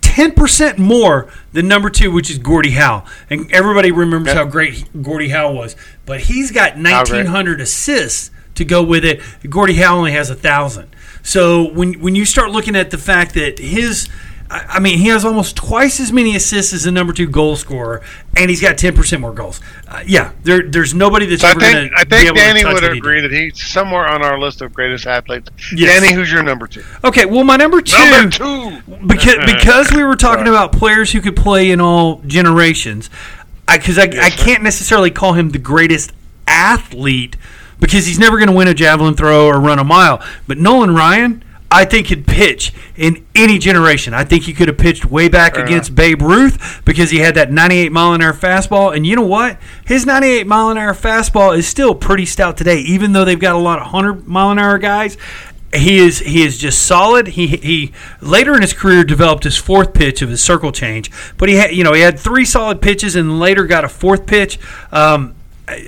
[0.00, 3.04] 10 percent more than number two, which is Gordie Howe.
[3.28, 4.40] And everybody remembers Yeah.
[4.40, 9.20] how great Gordie Howe was, but he's got 1,900 assists to to go with it.
[9.48, 10.94] Gordie Howe only has a thousand.
[11.22, 14.08] So when when you start looking at the fact that his
[14.52, 18.02] I mean, he has almost twice as many assists as the number two goal scorer,
[18.36, 19.60] and he's got ten percent more goals.
[19.86, 21.94] Uh, yeah, there, there's nobody that's so ever going to.
[21.96, 25.50] I think Danny would agree that he's somewhere on our list of greatest athletes.
[25.72, 26.00] Yes.
[26.00, 26.82] Danny, who's your number two?
[27.04, 29.06] Okay, well, my number two, number two.
[29.06, 33.08] because because we were talking about players who could play in all generations.
[33.72, 36.12] Because I, I, yes, I can't necessarily call him the greatest
[36.48, 37.36] athlete
[37.80, 40.22] because he's never going to win a javelin throw or run a mile.
[40.46, 44.12] But Nolan Ryan I think could pitch in any generation.
[44.12, 45.96] I think he could have pitched way back Fair against enough.
[45.96, 48.94] Babe Ruth because he had that 98 mile an hour fastball.
[48.94, 49.56] And you know what?
[49.86, 53.54] His 98 mile an hour fastball is still pretty stout today, even though they've got
[53.54, 55.16] a lot of 100 mile an hour guys.
[55.72, 57.28] He is he is just solid.
[57.28, 61.48] He he later in his career developed his fourth pitch of his circle change, but
[61.48, 64.58] he had you know he had three solid pitches and later got a fourth pitch.
[64.90, 65.36] Um,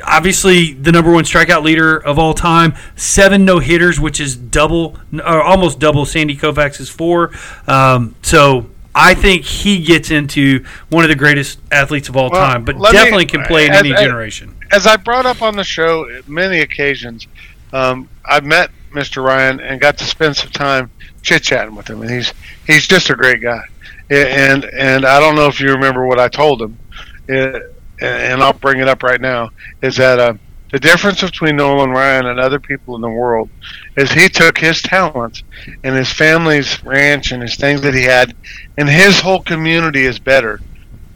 [0.04, 4.96] obviously the number one strikeout leader of all time, seven no hitters, which is double
[5.12, 7.30] or almost double Sandy Koufax's four.
[7.66, 12.46] Um, so I think he gets into one of the greatest athletes of all well,
[12.46, 14.54] time, but definitely me, can play in as, any generation.
[14.70, 17.26] As I brought up on the show many occasions,
[17.72, 19.24] um, I've met Mr.
[19.24, 20.90] Ryan and got to spend some time
[21.22, 22.32] chit chatting with him, and he's
[22.66, 23.62] he's just a great guy.
[24.10, 26.78] And and I don't know if you remember what I told him.
[27.28, 29.50] It, and I'll bring it up right now,
[29.82, 30.34] is that uh,
[30.72, 33.50] the difference between Nolan Ryan and other people in the world
[33.96, 35.42] is he took his talents
[35.84, 38.34] and his family's ranch and his things that he had,
[38.78, 40.60] and his whole community is better.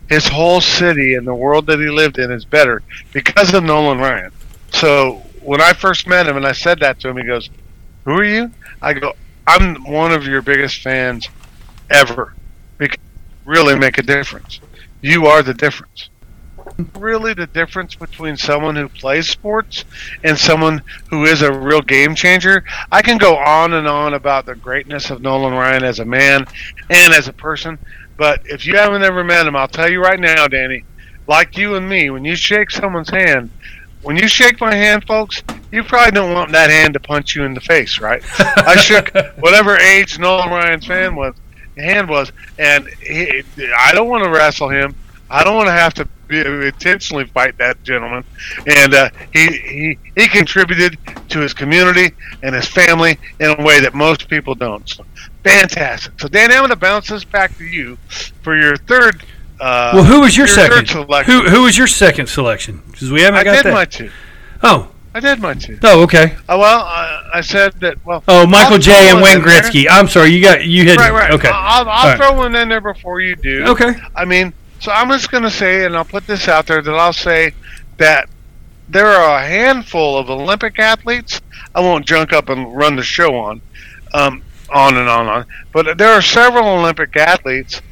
[0.09, 3.99] His whole city and the world that he lived in is better because of Nolan
[3.99, 4.31] Ryan.
[4.73, 7.49] So when I first met him and I said that to him, he goes,
[8.05, 8.51] "Who are you?"
[8.83, 9.15] I go,
[9.47, 11.29] "I'm one of your biggest fans
[11.91, 12.35] ever.
[12.79, 12.99] Because
[13.47, 14.61] really make a difference.
[15.01, 16.11] You are the difference."
[16.95, 19.85] Really the difference between someone who plays sports
[20.25, 22.65] and someone who is a real game changer.
[22.93, 26.47] I can go on and on about the greatness of Nolan Ryan as a man
[26.91, 27.79] and as a person,
[28.17, 30.85] but if you haven't ever met him, I'll tell you right now, Danny,
[31.27, 33.51] like you and me, when you shake someone's hand,
[34.03, 37.45] when you shake my hand, folks, you probably don't want that hand to punch you
[37.45, 38.23] in the face, right?
[38.39, 41.35] I shook whatever age Nolan Ryan's fan was,
[41.77, 43.43] hand was, and he,
[43.77, 44.95] I don't want to wrestle him.
[45.29, 48.25] I don't want to have to intentionally fight that gentleman,
[48.67, 53.81] and uh, he he he contributed to his community and his family in a way
[53.81, 54.89] that most people don't.
[54.89, 55.05] So,
[55.43, 56.19] fantastic.
[56.21, 57.97] So, Dan, I'm going to bounce this back to you
[58.43, 59.23] for your third.
[59.61, 60.89] Uh, well, who was your, your second?
[61.27, 62.83] Who who was your second selection?
[62.91, 64.11] Because we haven't I got did my two.
[64.63, 64.93] Oh.
[65.15, 65.79] I did my two.
[65.83, 66.35] Oh, okay.
[66.47, 66.83] Uh, well,
[67.33, 68.05] I said that.
[68.05, 68.23] Well.
[68.29, 69.09] Oh, Michael J.
[69.09, 69.87] and Wayne Gretzky.
[69.89, 70.99] I'm sorry, you got you hit.
[70.99, 71.31] Right, right.
[71.31, 71.49] Okay.
[71.51, 72.37] I'll, I'll throw right.
[72.37, 73.65] one in there before you do.
[73.65, 73.95] Okay.
[74.15, 76.95] I mean, so I'm just going to say, and I'll put this out there, that
[76.95, 77.53] I'll say
[77.97, 78.29] that
[78.89, 81.41] there are a handful of Olympic athletes.
[81.75, 83.61] I won't junk up and run the show on,
[84.15, 85.47] um, on and on and on.
[85.73, 87.83] But there are several Olympic athletes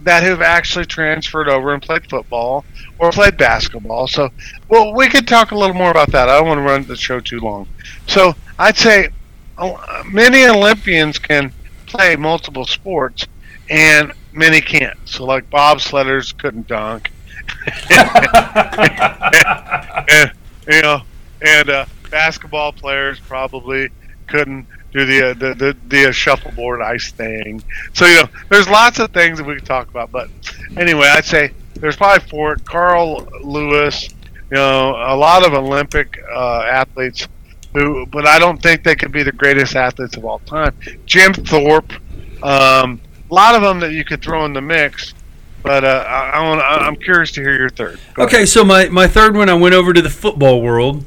[0.00, 2.64] that have actually transferred over and played football
[2.98, 4.06] or played basketball.
[4.06, 4.30] So,
[4.68, 6.28] well, we could talk a little more about that.
[6.28, 7.68] I don't want to run the show too long.
[8.06, 9.10] So, I'd say
[9.60, 11.52] oh, many Olympians can
[11.86, 13.26] play multiple sports,
[13.70, 14.98] and many can't.
[15.06, 17.10] So like Bob bobsledders couldn't dunk.
[20.10, 20.32] and,
[20.68, 21.02] you know,
[21.40, 23.88] and uh, basketball players probably
[24.26, 27.62] couldn't do the uh, the the, the uh, shuffleboard ice thing.
[27.94, 30.10] So you know, there's lots of things that we could talk about.
[30.10, 30.28] But
[30.76, 32.56] anyway, I'd say there's probably four.
[32.56, 34.08] Carl Lewis,
[34.50, 37.26] you know, a lot of Olympic uh, athletes
[37.72, 40.74] who, but I don't think they could be the greatest athletes of all time.
[41.06, 41.92] Jim Thorpe.
[42.42, 45.14] Um, a lot of them that you could throw in the mix.
[45.62, 48.00] But uh, I, I want, I'm curious to hear your third.
[48.14, 48.48] Go okay, ahead.
[48.48, 51.04] so my, my third one, I went over to the football world.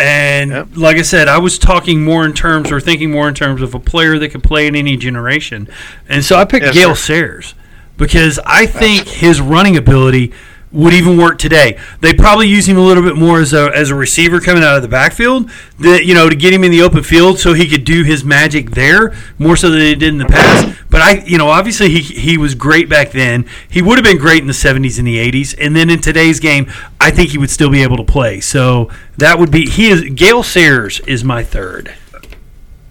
[0.00, 0.68] And yep.
[0.74, 3.74] like I said, I was talking more in terms or thinking more in terms of
[3.74, 5.68] a player that could play in any generation.
[6.08, 7.14] And so I picked yes, Gale sir.
[7.14, 7.54] Sayers
[7.96, 10.32] because I think his running ability–
[10.74, 11.78] would even work today.
[12.00, 14.76] They probably use him a little bit more as a, as a receiver coming out
[14.76, 15.48] of the backfield,
[15.78, 18.24] that you know, to get him in the open field so he could do his
[18.24, 20.76] magic there more so than he did in the past.
[20.90, 23.46] But I, you know, obviously he he was great back then.
[23.68, 26.40] He would have been great in the '70s and the '80s, and then in today's
[26.40, 26.70] game,
[27.00, 28.40] I think he would still be able to play.
[28.40, 31.94] So that would be he is Gale Sayers is my third.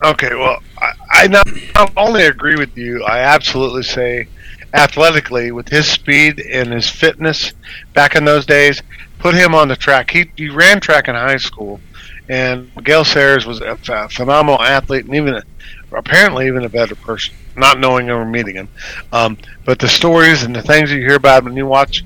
[0.03, 1.47] Okay, well, I, I not
[1.95, 3.03] only agree with you.
[3.03, 4.27] I absolutely say
[4.73, 7.53] athletically with his speed and his fitness
[7.93, 8.81] back in those days,
[9.19, 10.11] put him on the track.
[10.11, 11.79] He, he ran track in high school,
[12.27, 13.77] and Gale Sayers was a
[14.09, 15.43] phenomenal athlete and even a,
[15.91, 18.67] apparently even a better person, not knowing or meeting him.
[19.11, 22.03] Um, but the stories and the things you hear about him when you watch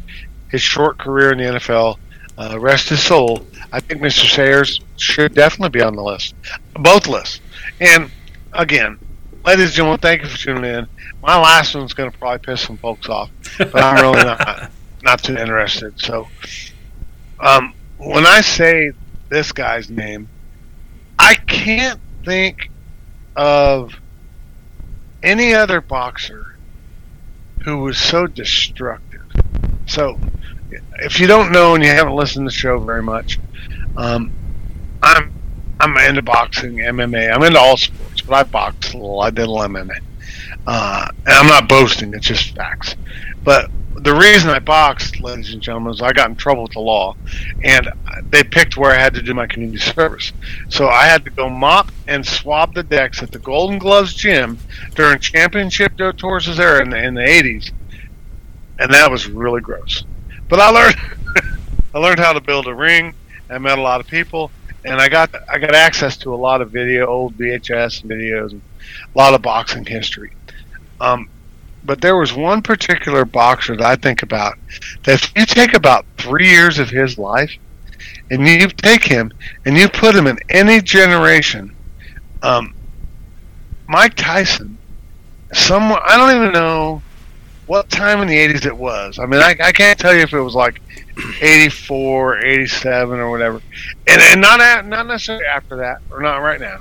[0.49, 1.97] his short career in the NFL,
[2.37, 3.45] uh, rest his soul.
[3.71, 4.29] I think Mr.
[4.29, 6.35] Sayers should definitely be on the list,
[6.73, 7.41] both lists.
[7.79, 8.11] And
[8.53, 8.99] again,
[9.47, 10.87] ladies and gentlemen, thank you for tuning in.
[11.23, 14.71] My last one's going to probably piss some folks off, but I'm really not
[15.03, 15.97] not too interested.
[16.01, 16.27] So,
[17.39, 18.91] um, when I say
[19.29, 20.27] this guy's name,
[21.17, 22.69] I can't think
[23.37, 23.93] of
[25.23, 26.57] any other boxer
[27.63, 29.23] who was so destructive.
[29.85, 30.19] So,
[30.99, 33.39] if you don't know and you haven't listened to the show very much,
[33.95, 34.29] um,
[35.01, 35.33] I'm
[35.79, 37.33] I'm into boxing, MMA.
[37.33, 39.21] I'm into all sports, I boxed a little.
[39.21, 39.99] I did a MMA.
[40.65, 42.95] Uh, and I'm not boasting; it's just facts.
[43.43, 46.79] But the reason I boxed, ladies and gentlemen, is I got in trouble with the
[46.79, 47.15] law,
[47.63, 47.89] and
[48.29, 50.31] they picked where I had to do my community service.
[50.69, 54.59] So I had to go mop and swab the decks at the Golden Gloves gym
[54.95, 57.71] during championship tours era in the, in the 80s,
[58.79, 60.03] and that was really gross.
[60.47, 60.95] But I learned
[61.93, 63.13] I learned how to build a ring.
[63.49, 64.51] I met a lot of people,
[64.87, 69.17] and I got I got access to a lot of video, old VHS videos, a
[69.17, 70.31] lot of boxing history.
[71.01, 71.29] Um,
[71.83, 74.57] but there was one particular boxer that I think about
[75.03, 77.51] that if you take about three years of his life
[78.31, 79.31] and you take him
[79.65, 81.75] and you put him in any generation,
[82.41, 82.73] um,
[83.87, 84.77] Mike Tyson,
[85.51, 87.01] someone I don't even know
[87.67, 89.19] what time in the 80s it was.
[89.19, 90.81] I mean, I, I can't tell you if it was like
[91.41, 93.61] 84, 87, or whatever.
[94.07, 96.79] And, and not, at, not necessarily after that, or not right now.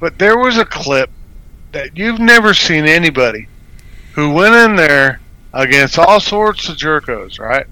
[0.00, 1.10] But there was a clip
[1.72, 3.48] that you've never seen anybody
[4.12, 5.20] who went in there
[5.52, 7.66] against all sorts of jerkos, right?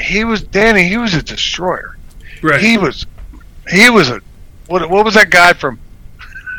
[0.00, 0.88] He was Danny.
[0.88, 1.96] He was a destroyer.
[2.42, 2.60] Right.
[2.60, 3.06] He was.
[3.70, 4.20] He was a.
[4.66, 4.88] What?
[4.90, 5.78] What was that guy from?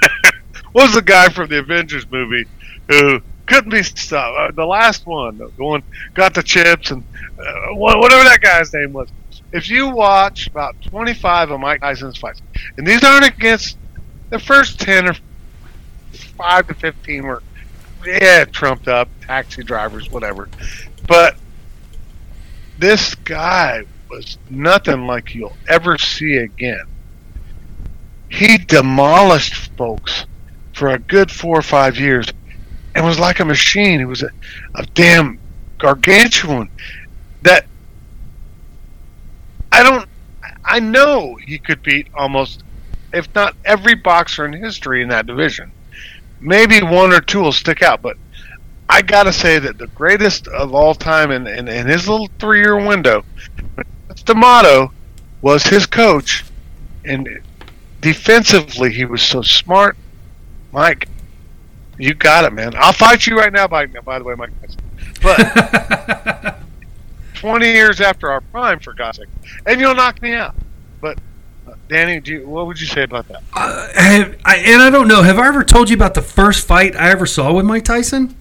[0.72, 2.46] what was the guy from the Avengers movie
[2.88, 4.38] who couldn't be stopped?
[4.38, 5.84] Uh, the last one, the one
[6.14, 7.04] got the chips and
[7.40, 9.10] uh, whatever that guy's name was.
[9.52, 12.42] If you watch about 25 of Mike Tyson's fights,
[12.78, 13.78] and these aren't against
[14.30, 15.16] the first 10 or
[16.38, 17.44] 5 to 15 were
[18.06, 20.50] yeah, trumped up, taxi drivers, whatever.
[21.08, 21.36] But
[22.78, 26.86] this guy was nothing like you'll ever see again.
[28.30, 30.26] He demolished folks
[30.74, 32.28] for a good four or five years
[32.96, 34.02] and was like a machine.
[34.02, 34.32] It was a,
[34.74, 35.40] a damn
[35.78, 36.70] gargantuan
[37.44, 37.66] that
[39.72, 40.10] I don't
[40.64, 42.64] I know he could beat almost
[43.14, 45.72] if not every boxer in history in that division
[46.40, 48.18] maybe one or two will stick out, but
[48.88, 52.60] I gotta say that the greatest of all time in, in, in his little three
[52.60, 53.26] year window,
[54.26, 54.92] D'Amato
[55.42, 56.46] was his coach,
[57.04, 57.42] and
[58.02, 59.98] defensively he was so smart.
[60.72, 61.08] Mike,
[61.98, 62.74] you got it, man.
[62.76, 63.68] I'll fight you right now.
[63.68, 64.52] By by the way, Mike,
[65.22, 66.58] but
[67.36, 69.30] twenty years after our prime, for God's sake,
[69.66, 70.56] and you'll knock me out.
[71.02, 71.20] But
[71.88, 73.44] Danny, you, what would you say about that?
[73.54, 75.24] Uh, have, I, and I don't know.
[75.24, 78.36] Have I ever told you about the first fight I ever saw with Mike Tyson?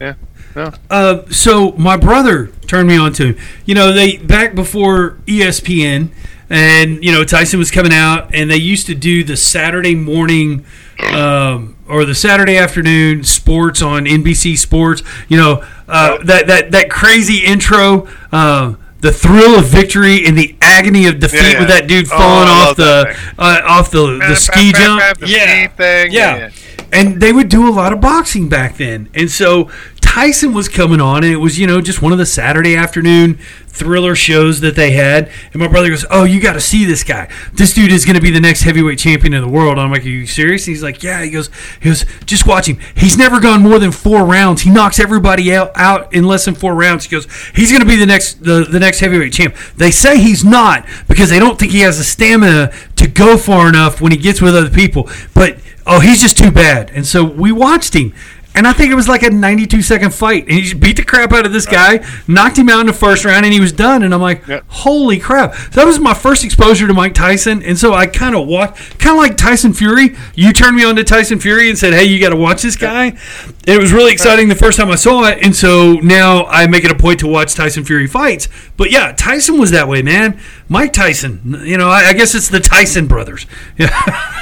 [0.00, 0.14] Yeah.
[0.54, 0.72] No.
[0.88, 3.36] Uh, so my brother turned me on to him.
[3.64, 6.10] You know, they back before ESPN,
[6.48, 10.64] and you know Tyson was coming out, and they used to do the Saturday morning
[11.12, 15.02] um, or the Saturday afternoon sports on NBC Sports.
[15.28, 18.08] You know, uh, that that that crazy intro.
[18.32, 21.58] Uh, the thrill of victory and the agony of defeat Yeah, yeah.
[21.58, 25.02] with that dude Oh, falling I off the uh, off the the ski jump.
[25.26, 26.04] Yeah, yeah.
[26.10, 26.50] yeah.
[26.90, 29.10] And they would do a lot of boxing back then.
[29.12, 29.68] And so
[30.04, 33.38] Tyson was coming on, and it was, you know, just one of the Saturday afternoon
[33.66, 35.30] thriller shows that they had.
[35.52, 37.28] And my brother goes, Oh, you got to see this guy.
[37.54, 39.78] This dude is going to be the next heavyweight champion of the world.
[39.78, 40.66] I'm like, Are you serious?
[40.66, 41.24] And he's like, Yeah.
[41.24, 41.50] He goes,
[41.80, 42.78] he goes, Just watch him.
[42.94, 44.62] He's never gone more than four rounds.
[44.62, 47.06] He knocks everybody out, out in less than four rounds.
[47.06, 49.56] He goes, He's going to be the next, the, the next heavyweight champ.
[49.76, 53.68] They say he's not because they don't think he has the stamina to go far
[53.68, 55.08] enough when he gets with other people.
[55.34, 56.90] But oh, he's just too bad.
[56.90, 58.14] And so we watched him.
[58.56, 60.44] And I think it was like a 92 second fight.
[60.44, 62.92] And he just beat the crap out of this guy, knocked him out in the
[62.92, 64.02] first round, and he was done.
[64.04, 64.64] And I'm like, Yep.
[64.68, 65.54] holy crap.
[65.54, 67.62] So that was my first exposure to Mike Tyson.
[67.64, 70.14] And so I kind of watched, kind of like Tyson Fury.
[70.34, 72.76] You turned me on to Tyson Fury and said, hey, you got to watch this
[72.76, 73.06] guy.
[73.06, 73.18] And
[73.66, 75.38] it was really exciting the first time I saw it.
[75.42, 78.48] And so now I make it a point to watch Tyson Fury fights.
[78.76, 80.40] But yeah, Tyson was that way, man.
[80.68, 83.46] Mike Tyson, you know, I, I guess it's the Tyson brothers.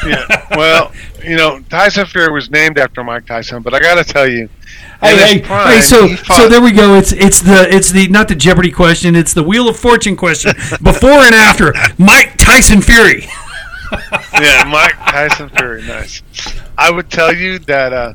[0.05, 0.47] Yeah.
[0.57, 0.93] Well,
[1.25, 4.49] you know, Tyson Fury was named after Mike Tyson, but I got to tell you,
[5.01, 5.81] Hey, hey, prime, hey!
[5.81, 6.95] So, so there we go.
[6.95, 9.17] It's it's the it's the not the Jeopardy question.
[9.17, 10.53] It's the Wheel of Fortune question.
[10.83, 13.23] Before and after, Mike Tyson Fury.
[14.33, 16.23] yeah, Mike Tyson Fury, nice.
[16.79, 18.15] I would tell you that uh,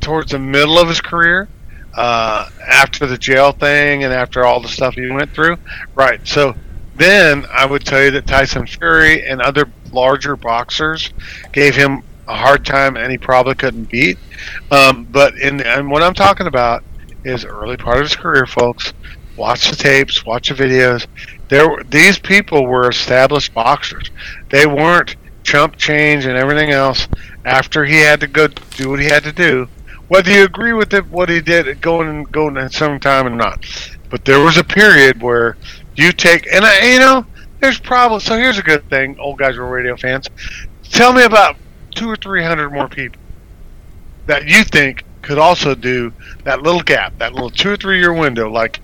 [0.00, 1.48] towards the middle of his career,
[1.94, 5.56] uh, after the jail thing and after all the stuff he went through.
[5.94, 6.20] Right.
[6.28, 6.54] So
[6.96, 11.10] then I would tell you that Tyson Fury and other larger boxers
[11.52, 14.18] gave him a hard time, and he probably couldn't beat.
[14.70, 16.84] Um, but in and what I'm talking about
[17.24, 18.92] is early part of his career, folks.
[19.36, 21.06] Watch the tapes, watch the videos.
[21.48, 24.10] There, these people were established boxers.
[24.48, 27.06] They weren't chump change and everything else.
[27.44, 29.68] After he had to go do what he had to do,
[30.08, 33.64] whether you agree with it, what he did going going at some time or not,
[34.10, 35.56] but there was a period where
[35.94, 37.26] you take and I, you know,
[37.60, 38.36] there's probably so.
[38.36, 40.28] Here's a good thing, Old Guys Rule Radio fans.
[40.84, 41.56] Tell me about
[41.96, 43.20] two or three hundred more people
[44.26, 46.12] that you think could also do
[46.44, 48.80] that little gap, that little two or three year window, like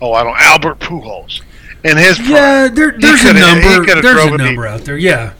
[0.00, 1.42] oh, I don't Albert Pujols
[1.84, 2.30] and his prime.
[2.30, 4.02] Yeah, there, there's a number.
[4.02, 4.96] There's a number out there.
[4.96, 5.34] Yeah,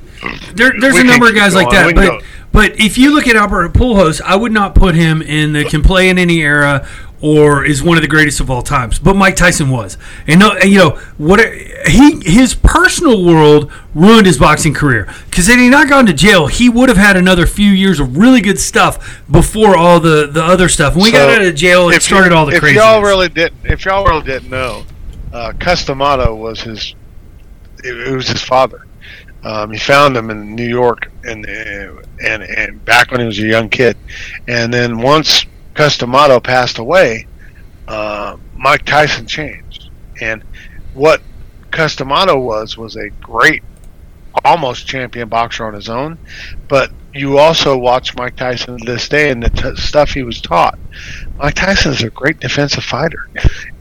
[0.55, 1.95] there, there's We a number of guys like that.
[1.95, 2.21] But go.
[2.53, 5.83] but if you look at Albert Pujols, I would not put him in the can
[5.83, 6.87] play in any era
[7.21, 8.99] or is one of the greatest of all times.
[8.99, 9.97] But Mike Tyson was,
[10.27, 11.41] and no, and, you know what?
[11.87, 16.47] He his personal world ruined his boxing career because had he not gone to jail,
[16.47, 20.43] he would have had another few years of really good stuff before all the the
[20.43, 20.95] other stuff.
[20.95, 22.57] When we got out of jail, it started all the crazy.
[22.57, 22.77] if crazy.
[22.77, 24.85] y'all really didn't, if y'all really didn't know,
[25.33, 26.95] uh, Cus D'Amato was his.
[27.85, 28.87] It, it was his father.
[29.45, 33.47] Um, he found him in New York, and and and back when he was a
[33.47, 33.97] young kid,
[34.49, 35.47] and then once
[35.77, 37.27] Cus D'Amato passed away,
[37.87, 39.91] uh, Mike Tyson changed,
[40.23, 40.43] and
[40.95, 41.21] what
[41.71, 43.63] Cus D'Amato was was a great,
[44.43, 46.17] almost champion boxer on his own,
[46.67, 50.41] but you also watch Mike Tyson to this day and the t- stuff he was
[50.41, 50.79] taught.
[51.39, 53.29] Mike Tyson is a great defensive fighter,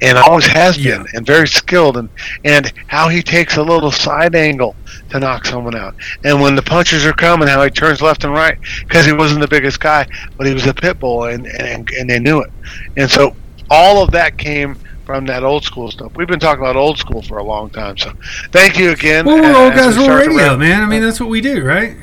[0.01, 1.03] and always has been, Yeah.
[1.13, 2.09] and very skilled, and
[2.43, 4.75] and how he takes a little side angle
[5.09, 8.33] to knock someone out, and when the punches are coming, how he turns left and
[8.33, 10.05] right because he wasn't the biggest guy,
[10.37, 12.51] but he was a pit bull, and and and they knew it,
[12.97, 13.35] and so
[13.69, 14.77] all of that came.
[15.05, 17.95] From that old school stuff, we've been talking about old school for a long time.
[17.95, 18.11] So,
[18.51, 19.23] thank you again.
[19.23, 20.81] well, we're old we guys roll radio, man.
[20.81, 21.95] I mean, that's what we do, right?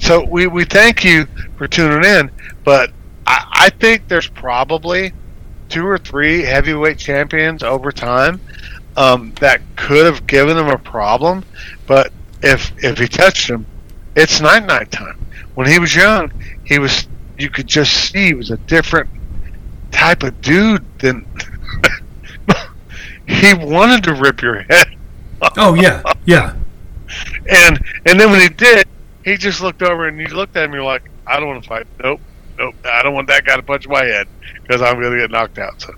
[0.00, 2.30] So we, we thank you for tuning in,
[2.64, 2.90] but
[3.26, 5.12] I, I think there's probably
[5.68, 8.40] two or three heavyweight champions over time
[8.96, 11.44] um, that could have given him a problem,
[11.86, 12.12] but
[12.42, 13.66] if if he touched him,
[14.16, 15.18] it's night night time.
[15.54, 16.32] When he was young,
[16.64, 17.06] he was
[17.36, 19.08] you could just see he was a different
[19.90, 21.26] type of dude than
[23.26, 24.98] he wanted to rip your head
[25.56, 26.54] Oh yeah, yeah.
[27.48, 28.86] and and then when he did,
[29.28, 30.72] he just looked over and you looked at him.
[30.72, 31.86] You're like, I don't want to fight.
[32.02, 32.20] Nope,
[32.58, 32.74] nope.
[32.84, 34.26] I don't want that guy to punch my head
[34.62, 35.80] because I'm going to get knocked out.
[35.80, 35.92] So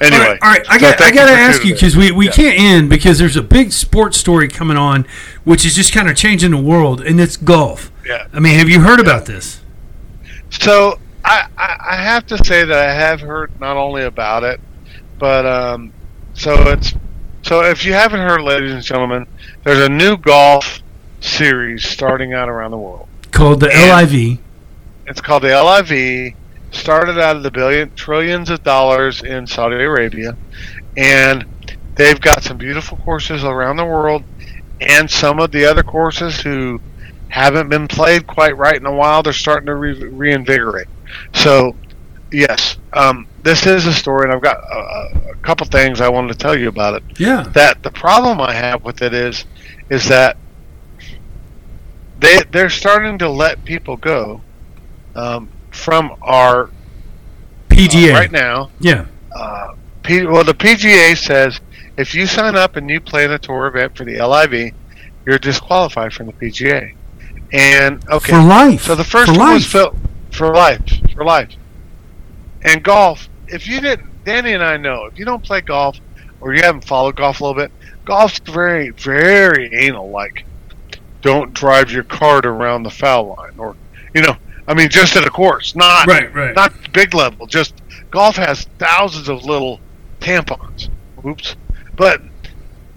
[0.00, 0.70] anyway, all right, all right.
[0.70, 2.32] I so got, I got to ask you because we, we Yeah.
[2.32, 5.06] can't end because there's a big sports story coming on,
[5.44, 7.90] which is just kind of changing the world, and it's golf.
[8.06, 8.26] Yeah.
[8.32, 9.60] I mean, have you heard about this?
[10.50, 14.60] So I, I I have to say that I have heard not only about it,
[15.18, 15.92] but um,
[16.34, 16.94] so it's
[17.42, 19.26] so if you haven't heard, ladies and gentlemen,
[19.64, 20.80] there's a new golf
[21.24, 23.08] series starting out around the world.
[23.32, 24.38] Called the And- LIV.
[25.06, 26.34] It's called the LIV.
[26.70, 30.36] Started out of the billion trillions of dollars in Saudi Arabia,
[30.96, 31.44] and
[31.94, 34.24] they've got some beautiful courses around the world,
[34.80, 36.80] and some of the other courses who
[37.28, 40.88] haven't been played quite right in a while, they're starting to re- reinvigorate.
[41.32, 41.76] So,
[42.32, 46.32] yes, um, this is a story, and I've got a, a couple things I wanted
[46.32, 47.42] to tell you about it Yeah.
[47.52, 49.44] that the problem I have with it is
[49.90, 50.36] is that
[52.24, 54.40] they they're starting to let people go
[55.14, 56.70] um, from our
[57.68, 58.10] PGA.
[58.10, 58.70] uh, right now.
[58.80, 59.06] Yeah.
[59.34, 61.60] Uh, P, well, the PGA says
[61.96, 64.74] if you sign up and you play in a tour event for the LIV,
[65.26, 66.94] you're disqualified from the PGA.
[67.52, 68.82] And okay, For life.
[68.82, 69.54] so the first for one life.
[69.54, 69.94] was Phil
[70.32, 70.82] for life,
[71.14, 71.50] for life.
[72.62, 75.98] And golf, if you didn't, Danny and I know, if you don't play golf
[76.40, 77.70] or you haven't followed golf a little bit,
[78.04, 80.10] golf's very, very anal.
[80.10, 80.44] Like,
[81.24, 83.74] don't drive your cart around the foul line, or
[84.14, 84.36] you know,
[84.68, 86.54] I mean, just at a course, not Right, right.
[86.54, 87.46] not big level.
[87.46, 87.74] Just
[88.10, 89.80] golf has thousands of little
[90.20, 90.90] tampons.
[91.26, 91.56] Oops.
[91.96, 92.20] But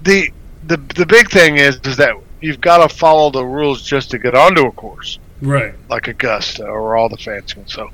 [0.03, 0.32] the
[0.65, 4.19] the the big thing is is that you've got to follow the rules just to
[4.19, 5.73] get onto a course right.
[5.89, 7.73] like Augusta or all the fancy ones.
[7.73, 7.89] So,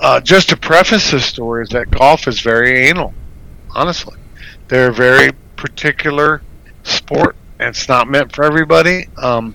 [0.00, 3.12] uh, just to preface this story, is that golf is very anal.
[3.74, 4.16] Honestly,
[4.68, 6.40] they're a very particular
[6.84, 9.08] sport, it's not meant for everybody.
[9.16, 9.54] Um,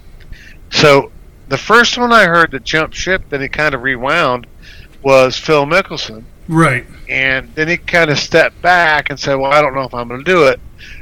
[0.72, 1.12] so,
[1.50, 4.48] the first one I heard that jumped ship, then he kind of rewound,
[5.02, 6.86] was Phil Mickelson, Right.
[7.10, 10.08] and then he kind of stepped back and said, "Well, I don't know if I'm
[10.08, 10.60] going to do it."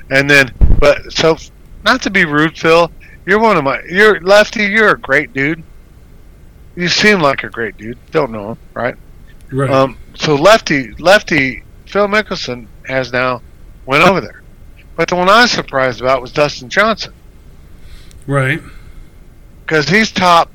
[0.10, 1.38] And then, but so,
[1.84, 2.92] not to be rude, Phil,
[3.26, 5.64] you're one of my, you're lefty, you're a great dude.
[6.76, 7.98] You seem like a great dude.
[8.12, 8.96] Don't know him, right?
[9.52, 9.70] Right.
[9.70, 13.42] Um, so lefty lefty Phil Mickelson has now
[13.86, 14.41] went over there,
[15.02, 17.12] but the one I was surprised about was Dustin Johnson
[18.28, 18.62] Right.
[19.66, 20.52] because he's top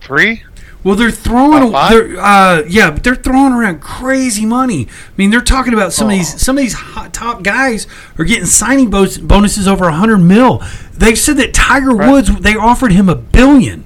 [0.00, 0.44] three.
[0.84, 1.72] Well, they're throwing.
[1.72, 4.86] They're, uh, yeah, but they're throwing around crazy money.
[4.88, 6.18] I mean, they're talking about some of Oh.
[6.18, 6.40] these.
[6.40, 10.62] Some of these hot, top guys are getting signing bonuses over a hundred mil.
[10.96, 12.08] They said that Tiger Right.
[12.12, 12.30] Woods.
[12.40, 13.82] They offered him a billion,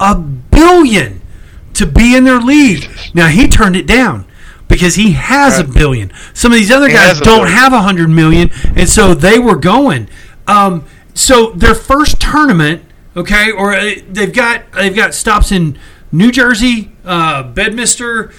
[0.00, 1.20] a billion,
[1.74, 2.88] to be in their league.
[3.14, 4.24] Now he turned it down
[4.68, 5.64] because he has Right.
[5.64, 6.12] a billion.
[6.34, 7.56] Some of these other He guys don't billion.
[7.56, 10.08] have a hundred million, and so they were going.
[10.46, 12.82] Um, so their first tournament,
[13.16, 15.78] okay, or uh, they've got they've got stops in
[16.12, 18.32] New Jersey, uh, Bedminster,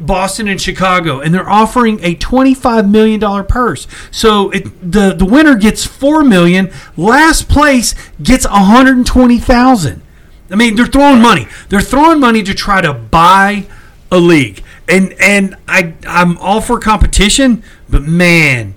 [0.00, 3.86] Boston, and Chicago, and they're offering a twenty-five million dollar purse.
[4.10, 6.70] So it, the the winner gets four million.
[6.96, 10.02] Last place gets one hundred and twenty thousand.
[10.50, 11.48] I mean, they're throwing money.
[11.68, 13.66] They're throwing money to try to buy
[14.10, 18.74] a league, and and I I'm all for competition, but man,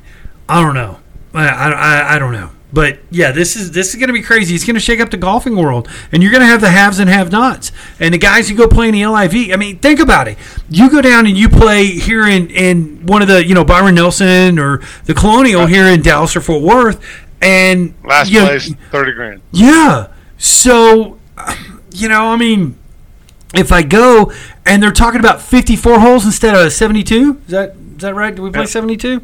[0.48, 1.00] I don't know.
[1.34, 2.52] I I, I don't know.
[2.74, 4.54] But yeah, this is this is going to be crazy.
[4.54, 7.00] It's going to shake up the golfing world, and you're going to have the haves
[7.00, 9.54] and have-nots, and the guys who go play in the LIV.
[9.54, 10.38] I mean, think about it.
[10.70, 13.96] You go down and you play here in in one of the you know Byron
[13.96, 17.02] Nelson or the Colonial here in Dallas or Fort Worth,
[17.42, 19.42] and Last you know, place, thirty grand.
[19.54, 20.08] yeah.
[20.38, 21.18] So,
[21.94, 22.78] you know, I mean,
[23.54, 24.32] if I go
[24.66, 28.36] and they're talking about 54 holes instead of 72, is that is that right?
[28.36, 28.70] Do we play Yep.
[28.70, 29.22] 72?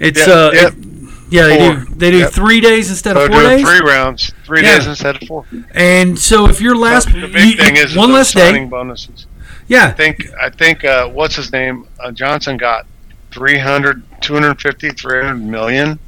[0.00, 0.72] It's Yeah, uh, yep.
[0.72, 0.84] it-
[1.30, 1.74] yeah, they Four.
[1.74, 1.86] do.
[1.94, 2.32] They do Yep.
[2.32, 3.60] three days instead So of four days.
[3.68, 4.78] three rounds, three Yeah.
[4.78, 5.44] days instead of four.
[5.74, 8.64] And so if you're last, the big you- thing is one less day.
[8.64, 9.26] bonuses.
[9.68, 12.86] Yeah, I think I think uh, what's his name uh, Johnson got
[13.30, 15.98] 300 250 300 million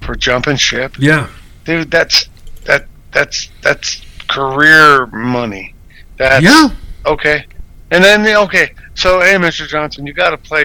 [0.00, 0.96] for jumping ship.
[0.98, 1.26] yeah,
[1.66, 2.28] Dude, that's
[2.64, 5.74] that that's that's career money.
[6.16, 6.70] That's Yeah.
[7.06, 7.46] Okay.
[7.90, 9.66] And then the- okay, so hey, Mr.
[9.66, 10.64] Johnson, you got to play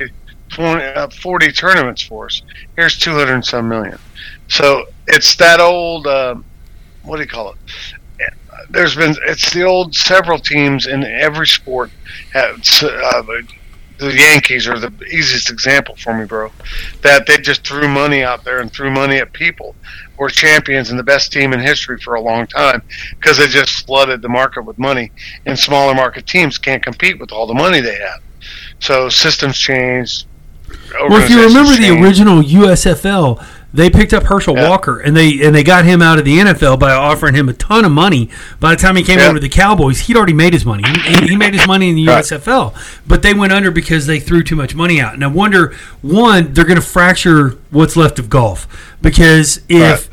[0.50, 2.42] 20, uh, 40 tournaments for us.
[2.76, 3.98] Here's 200 and some million.
[4.48, 6.08] So it's that old.
[6.08, 6.36] Uh,
[7.04, 7.58] what do you call it?
[8.70, 11.92] There's been it's the old several teams in every sport
[12.34, 13.22] have uh,
[13.98, 16.52] the Yankees are the easiest example for me, bro.
[17.02, 19.76] That they just threw money out there and threw money at people.
[20.18, 23.86] Were champions and the best team in history for a long time because they just
[23.86, 25.12] flooded the market with money,
[25.46, 28.22] and smaller market teams can't compete with all the money they have.
[28.80, 30.28] So systems changed.
[30.94, 34.70] Well, if you remember the original USFL, they picked up Herschel Yeah.
[34.70, 37.54] Walker and they and they got him out of the NFL by offering him a
[37.54, 38.30] ton of money.
[38.60, 39.26] By the time he came Yeah.
[39.26, 40.84] over to the Cowboys, he'd already made his money.
[40.88, 42.24] He, he- made his money in the Right.
[42.24, 42.74] USFL,
[43.06, 45.14] but they went under because they threw too much money out.
[45.14, 48.68] And I wonder, one, they're going to fracture what's left of golf
[49.02, 50.10] because if.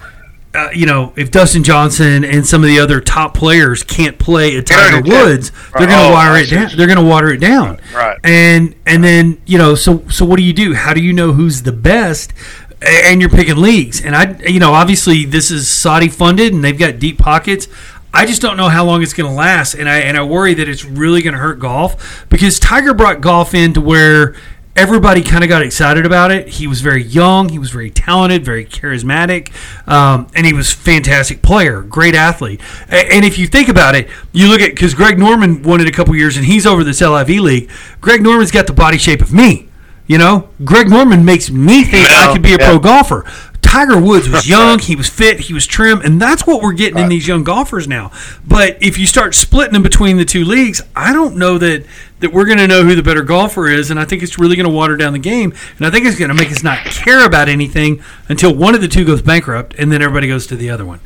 [0.54, 4.54] Uh, you know, if Dustin Johnson and some of the other top players can't play
[4.58, 5.00] a Tiger.
[5.00, 6.68] Woods, they're going to Oh, wire it down.
[6.76, 8.18] They're going to water it down Right.
[8.22, 11.32] and and then you know so so what do you do how do you know
[11.32, 12.34] who's the best
[12.82, 14.00] and you're picking leagues.
[14.04, 17.68] And i you know obviously this is saudi funded and they've got deep pockets.
[18.14, 19.74] I just don't know how long it's going to last.
[19.74, 23.20] And i and i worry that it's really going to hurt golf because tiger brought
[23.20, 24.34] golf into where
[24.74, 26.48] everybody kind of got excited about it.
[26.48, 27.50] He was very young.
[27.50, 29.52] He was very talented very charismatic
[29.86, 32.60] um, and he was fantastic player great athlete.
[32.88, 35.92] And if you think about it you look at because greg norman won it a
[35.92, 37.70] couple years and he's over this liv league.
[38.00, 39.68] Greg norman's got the body shape of me
[40.12, 42.68] you know greg norman makes me think i could be a yeah.
[42.68, 43.24] pro golfer.
[43.62, 46.98] Tiger woods was young he was fit he was trim and that's what we're getting
[46.98, 48.10] in these young golfers now.
[48.46, 51.86] But if you start splitting them between the two leagues i don't know that
[52.20, 54.56] that we're going to know who the better golfer is and i think it's really
[54.56, 56.84] going to water down the game and i think it's going to make us not
[56.84, 60.56] care about anything until one of the two goes bankrupt and then everybody goes to
[60.56, 61.00] the other one.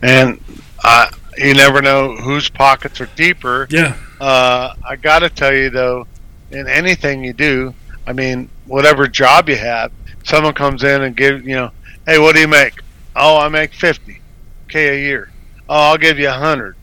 [0.00, 0.40] And
[0.84, 3.66] uh, you never know whose pockets are deeper.
[3.70, 3.96] yeah.
[4.20, 6.06] Uh, I got to tell you though,
[6.52, 7.74] in anything you do,
[8.06, 9.92] I mean, whatever job you have,
[10.24, 11.70] someone comes in and give you know,
[12.06, 12.80] hey, what do you make?
[13.16, 14.20] Oh, I make fifty
[14.68, 15.30] k a year.
[15.68, 16.76] Oh, I'll give you a hundred.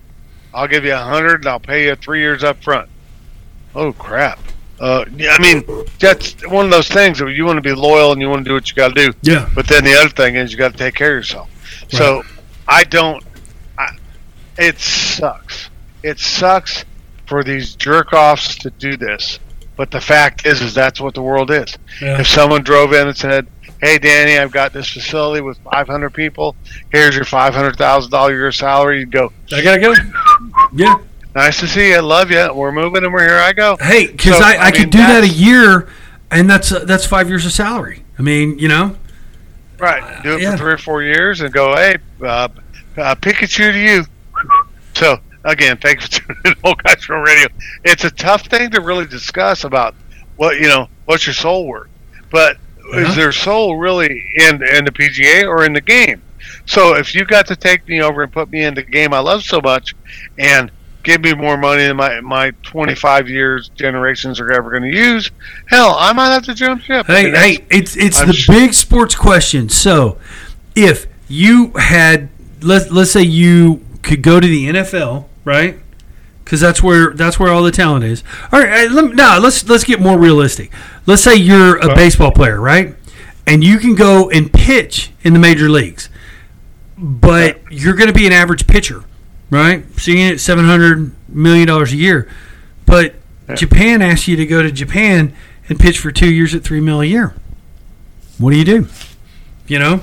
[0.54, 2.90] I'll give you a hundred, and I'll pay you three years up front.
[3.76, 4.40] Oh crap!
[4.80, 5.64] Uh, yeah, I mean,
[6.00, 8.50] that's one of those things that you want to be loyal and you want to
[8.50, 9.18] do what you got to do.
[9.22, 11.50] yeah But then the other thing is you got to take care of yourself.
[11.90, 12.24] So
[12.68, 13.24] I don't.
[13.78, 13.98] I,
[14.58, 15.70] it sucks.
[16.02, 16.86] It sucks
[17.28, 19.40] for these jerk offs to do this.
[19.80, 21.78] But the fact is, is that's what the world is.
[22.02, 23.48] yeah If someone drove in and said,
[23.82, 26.58] "Hey, Danny, I've got this facility with 500 people.
[26.92, 29.94] Here's your $500,000 year salary," you'd go, i gotta go
[30.74, 30.96] yeah
[31.34, 32.02] "Nice to see you.
[32.02, 32.54] Love you.
[32.54, 33.38] We're moving, and we're here.
[33.38, 35.88] I go." hey because So, I, I, I could do that a year
[36.30, 38.98] and that's uh, that's five years of salary i mean you know
[39.80, 40.24] Right.
[40.24, 40.52] Do it yeah.
[40.52, 42.50] for three or four years and go, hey, uh,
[42.98, 44.06] uh, Pikachu to you.
[44.94, 47.48] So, again, thanks for tuning in, Old Guys from Radio.
[47.84, 49.96] It's a tough thing to really discuss about
[50.38, 51.90] what you know, what's your soul worth?
[52.32, 53.00] But Uh-huh.
[53.02, 56.22] is their soul really in in the PGA or in the game?
[56.66, 59.20] So if you got to take me over and put me in the game I
[59.20, 59.96] love so much,
[60.38, 60.72] and
[61.04, 65.30] give me more money than my my 25 years generations are ever going to use,
[65.68, 67.06] hell, I might have to jump ship.
[67.08, 69.70] Hey, hey, it's it's I'm the big sports question.
[69.70, 70.18] So,
[70.76, 72.30] if you had
[72.62, 75.78] let let's say you could go to the NFL, right?
[76.44, 78.24] Because that's where that's where all the talent is.
[78.52, 80.72] All right, let me, now let's let's get more realistic.
[81.06, 82.96] Let's say you're a baseball player, right?
[83.46, 86.10] And you can go and pitch in the major leagues,
[86.98, 89.04] but you're going to be an average pitcher,
[89.50, 89.86] right?
[90.00, 92.28] So you get seven hundred million dollars a year,
[92.86, 93.16] but
[93.56, 95.34] Japan asks you to go to Japan
[95.68, 97.34] and pitch for two years at three mil a year.
[98.38, 98.88] What do you do?
[99.68, 99.98] You know,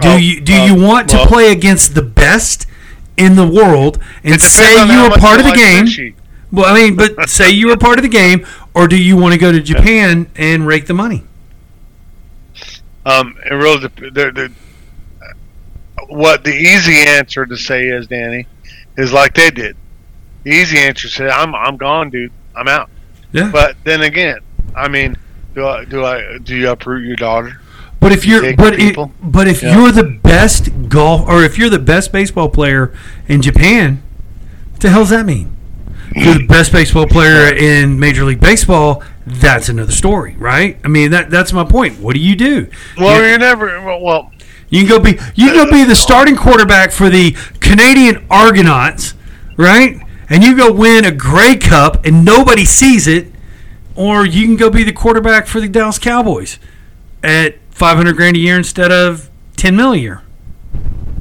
[0.00, 2.66] do Oh, you do uh, you want to well- play against the best
[3.16, 5.86] in the world and It say you were part of the like game?
[5.86, 6.14] sushi.
[6.52, 9.32] Well, I mean, but say you were part of the game, or do you want
[9.34, 11.24] to go to Japan and rake the money?
[13.04, 14.52] Um, it really, dep- the, the,
[16.08, 18.46] what the easy answer to say is, Danny,
[18.96, 19.76] is like they did.
[20.44, 22.32] The easy answer said, "I'm I'm gone, dude.
[22.54, 22.90] I'm out."
[23.32, 23.50] Yeah.
[23.50, 24.38] But then again,
[24.74, 25.16] I mean,
[25.54, 27.60] do I do I do you uproot your daughter?
[28.00, 29.12] But if you're, take but if, people.
[29.22, 29.76] but if Yeah.
[29.78, 32.92] you're the best golf, or if you're the best baseball player
[33.26, 34.02] in Japan,
[34.72, 35.52] what the hell does that mean?
[36.14, 39.02] If you're the best baseball player in Major League Baseball.
[39.26, 40.78] That's another story, right?
[40.84, 41.98] I mean, that that's my point.
[41.98, 42.68] What do you do?
[42.96, 43.66] Well, You- you're never.
[43.84, 44.30] Well, well,
[44.68, 49.14] You can go be you can go be the starting quarterback for the Canadian Argonauts,
[49.56, 49.98] right?
[50.30, 53.32] And you go win a Grey Cup and nobody sees it,
[53.96, 56.58] or you can go be the quarterback for the Dallas Cowboys
[57.24, 60.22] at five hundred grand a year instead of ten mil a year.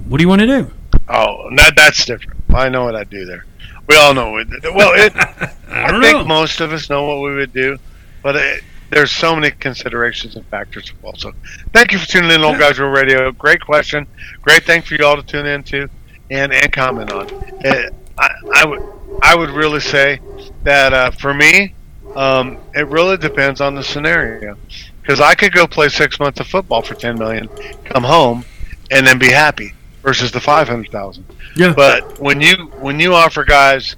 [0.07, 0.71] What do you want to do?
[1.09, 2.39] oh, that that's different.
[2.53, 3.45] I know what I'd do there.
[3.87, 4.47] We all know it.
[4.63, 5.13] Well, it.
[5.15, 6.25] I I, think know.
[6.25, 7.77] most of us know what we would do,
[8.23, 11.19] but it, there's so many considerations and factors involved.
[11.19, 11.33] So,
[11.73, 13.31] thank you for tuning in, Old Guys Rule Radio.
[13.33, 14.07] Great question,
[14.41, 15.89] great thing for you all to tune into
[16.31, 17.29] and and comment on.
[17.65, 18.81] Uh, I, I would
[19.21, 20.19] I would really say
[20.63, 21.73] that uh, for me,
[22.15, 24.57] um, it really depends on the scenario,
[25.05, 27.47] because I could go play six months of football for ten million,
[27.85, 28.43] come home,
[28.89, 31.25] and then be happy versus the five hundred thousand.
[31.55, 31.73] Yeah.
[31.75, 33.95] But when you when you offer guys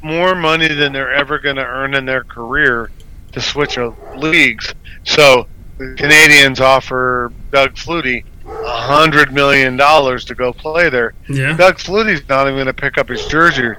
[0.00, 2.90] more money than they're ever going to earn in their career
[3.32, 3.76] to switch
[4.16, 4.72] leagues,
[5.02, 11.14] so the Canadians offer Doug Flutie a hundred million dollars to go play there.
[11.28, 11.56] Yeah.
[11.56, 13.74] Doug Flutie's not even going to pick up his jersey.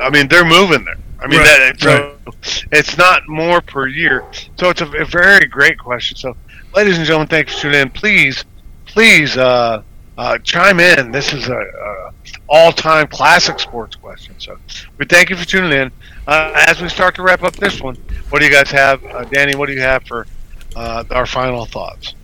[0.00, 0.96] I mean, they're moving there.
[1.20, 2.16] I mean, Right, that, so
[2.72, 4.24] it's not more per year.
[4.58, 6.16] So it's a, a very great question.
[6.16, 6.36] So,
[6.74, 7.90] ladies and gentlemen, thanks for tuning in.
[7.90, 8.44] Please,
[8.86, 9.82] please uh,
[10.18, 11.10] uh, chime in.
[11.10, 12.12] This is a, a
[12.48, 14.34] all-time classic sports question.
[14.38, 14.58] So
[14.98, 15.90] we thank you for tuning in.
[16.26, 17.96] Uh, as we start to wrap up this one,
[18.30, 19.54] what do you guys have, uh, Danny?
[19.54, 20.26] What do you have for
[20.76, 22.14] uh, our final thoughts?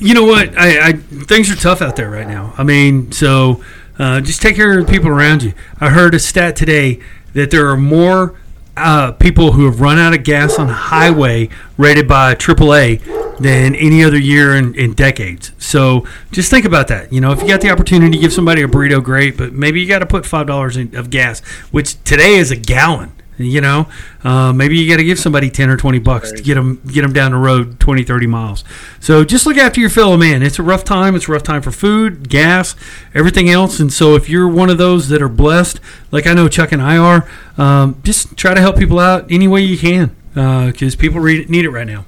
[0.00, 0.56] you know what?
[0.56, 2.54] I, I things are tough out there right now.
[2.56, 3.62] I mean, so
[3.98, 5.52] uh, just take care of the people around you.
[5.80, 7.00] I heard a stat today
[7.36, 8.34] that there are more
[8.76, 13.74] uh, people who have run out of gas on the highway rated by AAA than
[13.74, 15.52] any other year in, in decades.
[15.58, 17.12] So just think about that.
[17.12, 19.36] You know, if you got the opportunity to give somebody a burrito, great.
[19.36, 23.12] But maybe you got to put five dollars of gas, which today is a gallon.
[23.38, 23.88] You know,
[24.24, 27.02] uh, maybe you got to give somebody 10 or 20 bucks to get them, get
[27.02, 28.64] them down the road 20, 30 miles.
[28.98, 30.42] So just look after your fellow man.
[30.42, 31.14] It's a rough time.
[31.14, 32.74] It's a rough time for food, gas,
[33.14, 33.78] everything else.
[33.78, 35.80] And so if you're one of those that are blessed,
[36.10, 37.28] like I know Chuck and I are,
[37.58, 41.64] um, just try to help people out any way you can because people re- need
[41.64, 42.04] it right now.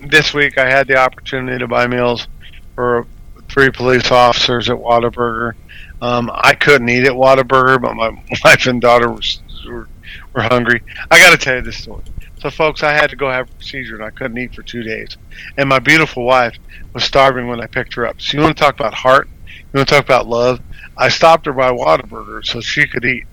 [0.00, 2.28] This week, I had the opportunity to buy meals
[2.74, 3.06] for
[3.48, 5.54] three police officers at Whataburger.
[6.00, 8.10] Um, I couldn't eat at Whataburger, but my
[8.44, 9.20] wife and daughter were,
[9.66, 9.88] were,
[10.34, 10.82] were hungry.
[11.10, 12.04] I got to tell you this story.
[12.40, 14.84] So, folks, I had to go have a procedure, and I couldn't eat for two
[14.84, 15.16] days.
[15.56, 16.56] And my beautiful wife
[16.94, 18.20] was starving when I picked her up.
[18.20, 19.28] So, you want to talk about heart?
[19.46, 20.60] You want to talk about love?
[20.96, 23.26] I stopped her by Whataburger so she could eat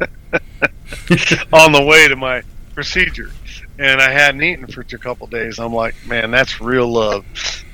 [1.52, 2.42] on the way to my
[2.74, 3.30] procedure.
[3.78, 5.58] And I hadn't eaten for a couple days.
[5.58, 7.24] I'm like, man, that's real love.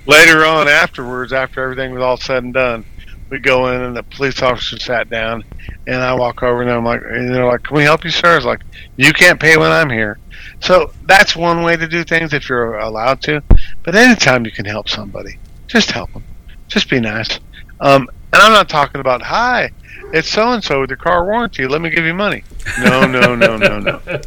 [0.06, 2.84] Later on, afterwards, after everything was all said and done,
[3.28, 5.44] we go in and the police officer sat down,
[5.86, 8.32] and I walk over and I'm like, and they're like, "Can we help you, sir?"
[8.32, 8.60] I was like,
[8.96, 10.18] "You can't pay when I'm here."
[10.60, 13.42] So that's one way to do things if you're allowed to.
[13.82, 16.24] But anytime you can help somebody, just help them.
[16.68, 17.40] Just be nice.
[17.80, 19.70] Um, and I'm not talking about, "Hi,
[20.12, 21.66] it's so and so with your car warranty.
[21.66, 22.44] Let me give you money."
[22.80, 24.00] No, no, no, no, no.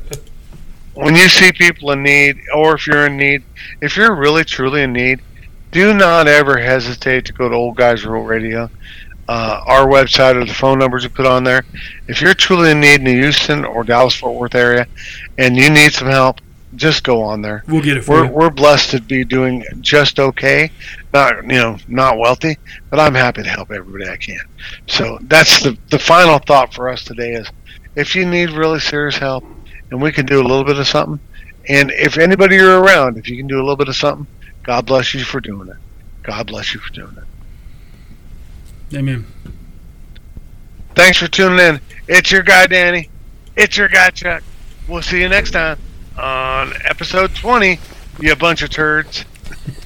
[0.95, 3.43] When you see people in need, or if you're in need,
[3.79, 5.21] if you're really truly in need,
[5.71, 8.69] do not ever hesitate to go to Old Guys Rule Radio,
[9.27, 11.63] uh, our website or the phone numbers we put on there.
[12.07, 14.87] If you're truly in need in the Houston or Dallas Fort Worth area,
[15.37, 16.41] and you need some help,
[16.75, 17.63] just go on there.
[17.67, 18.31] We'll get it for We're you.
[18.31, 20.71] we're blessed to be doing just okay.
[21.13, 22.57] Not you know not wealthy,
[22.89, 24.41] but I'm happy to help everybody I can.
[24.87, 27.47] So that's the the final thought for us today is
[27.95, 29.43] if you need really serious help
[29.89, 31.19] and we can do a little bit of something,
[31.67, 34.27] and if anybody you're around, if you can do a little bit of something,
[34.63, 35.77] God bless you for doing it.
[36.23, 38.97] God bless you for doing it.
[38.97, 39.25] Amen.
[40.95, 41.81] Thanks for tuning in.
[42.07, 43.09] It's your guy Danny.
[43.55, 44.43] It's your guy Chuck.
[44.87, 45.77] We'll see you next time
[46.17, 47.79] on episode 20.
[48.19, 49.25] You bunch of turds.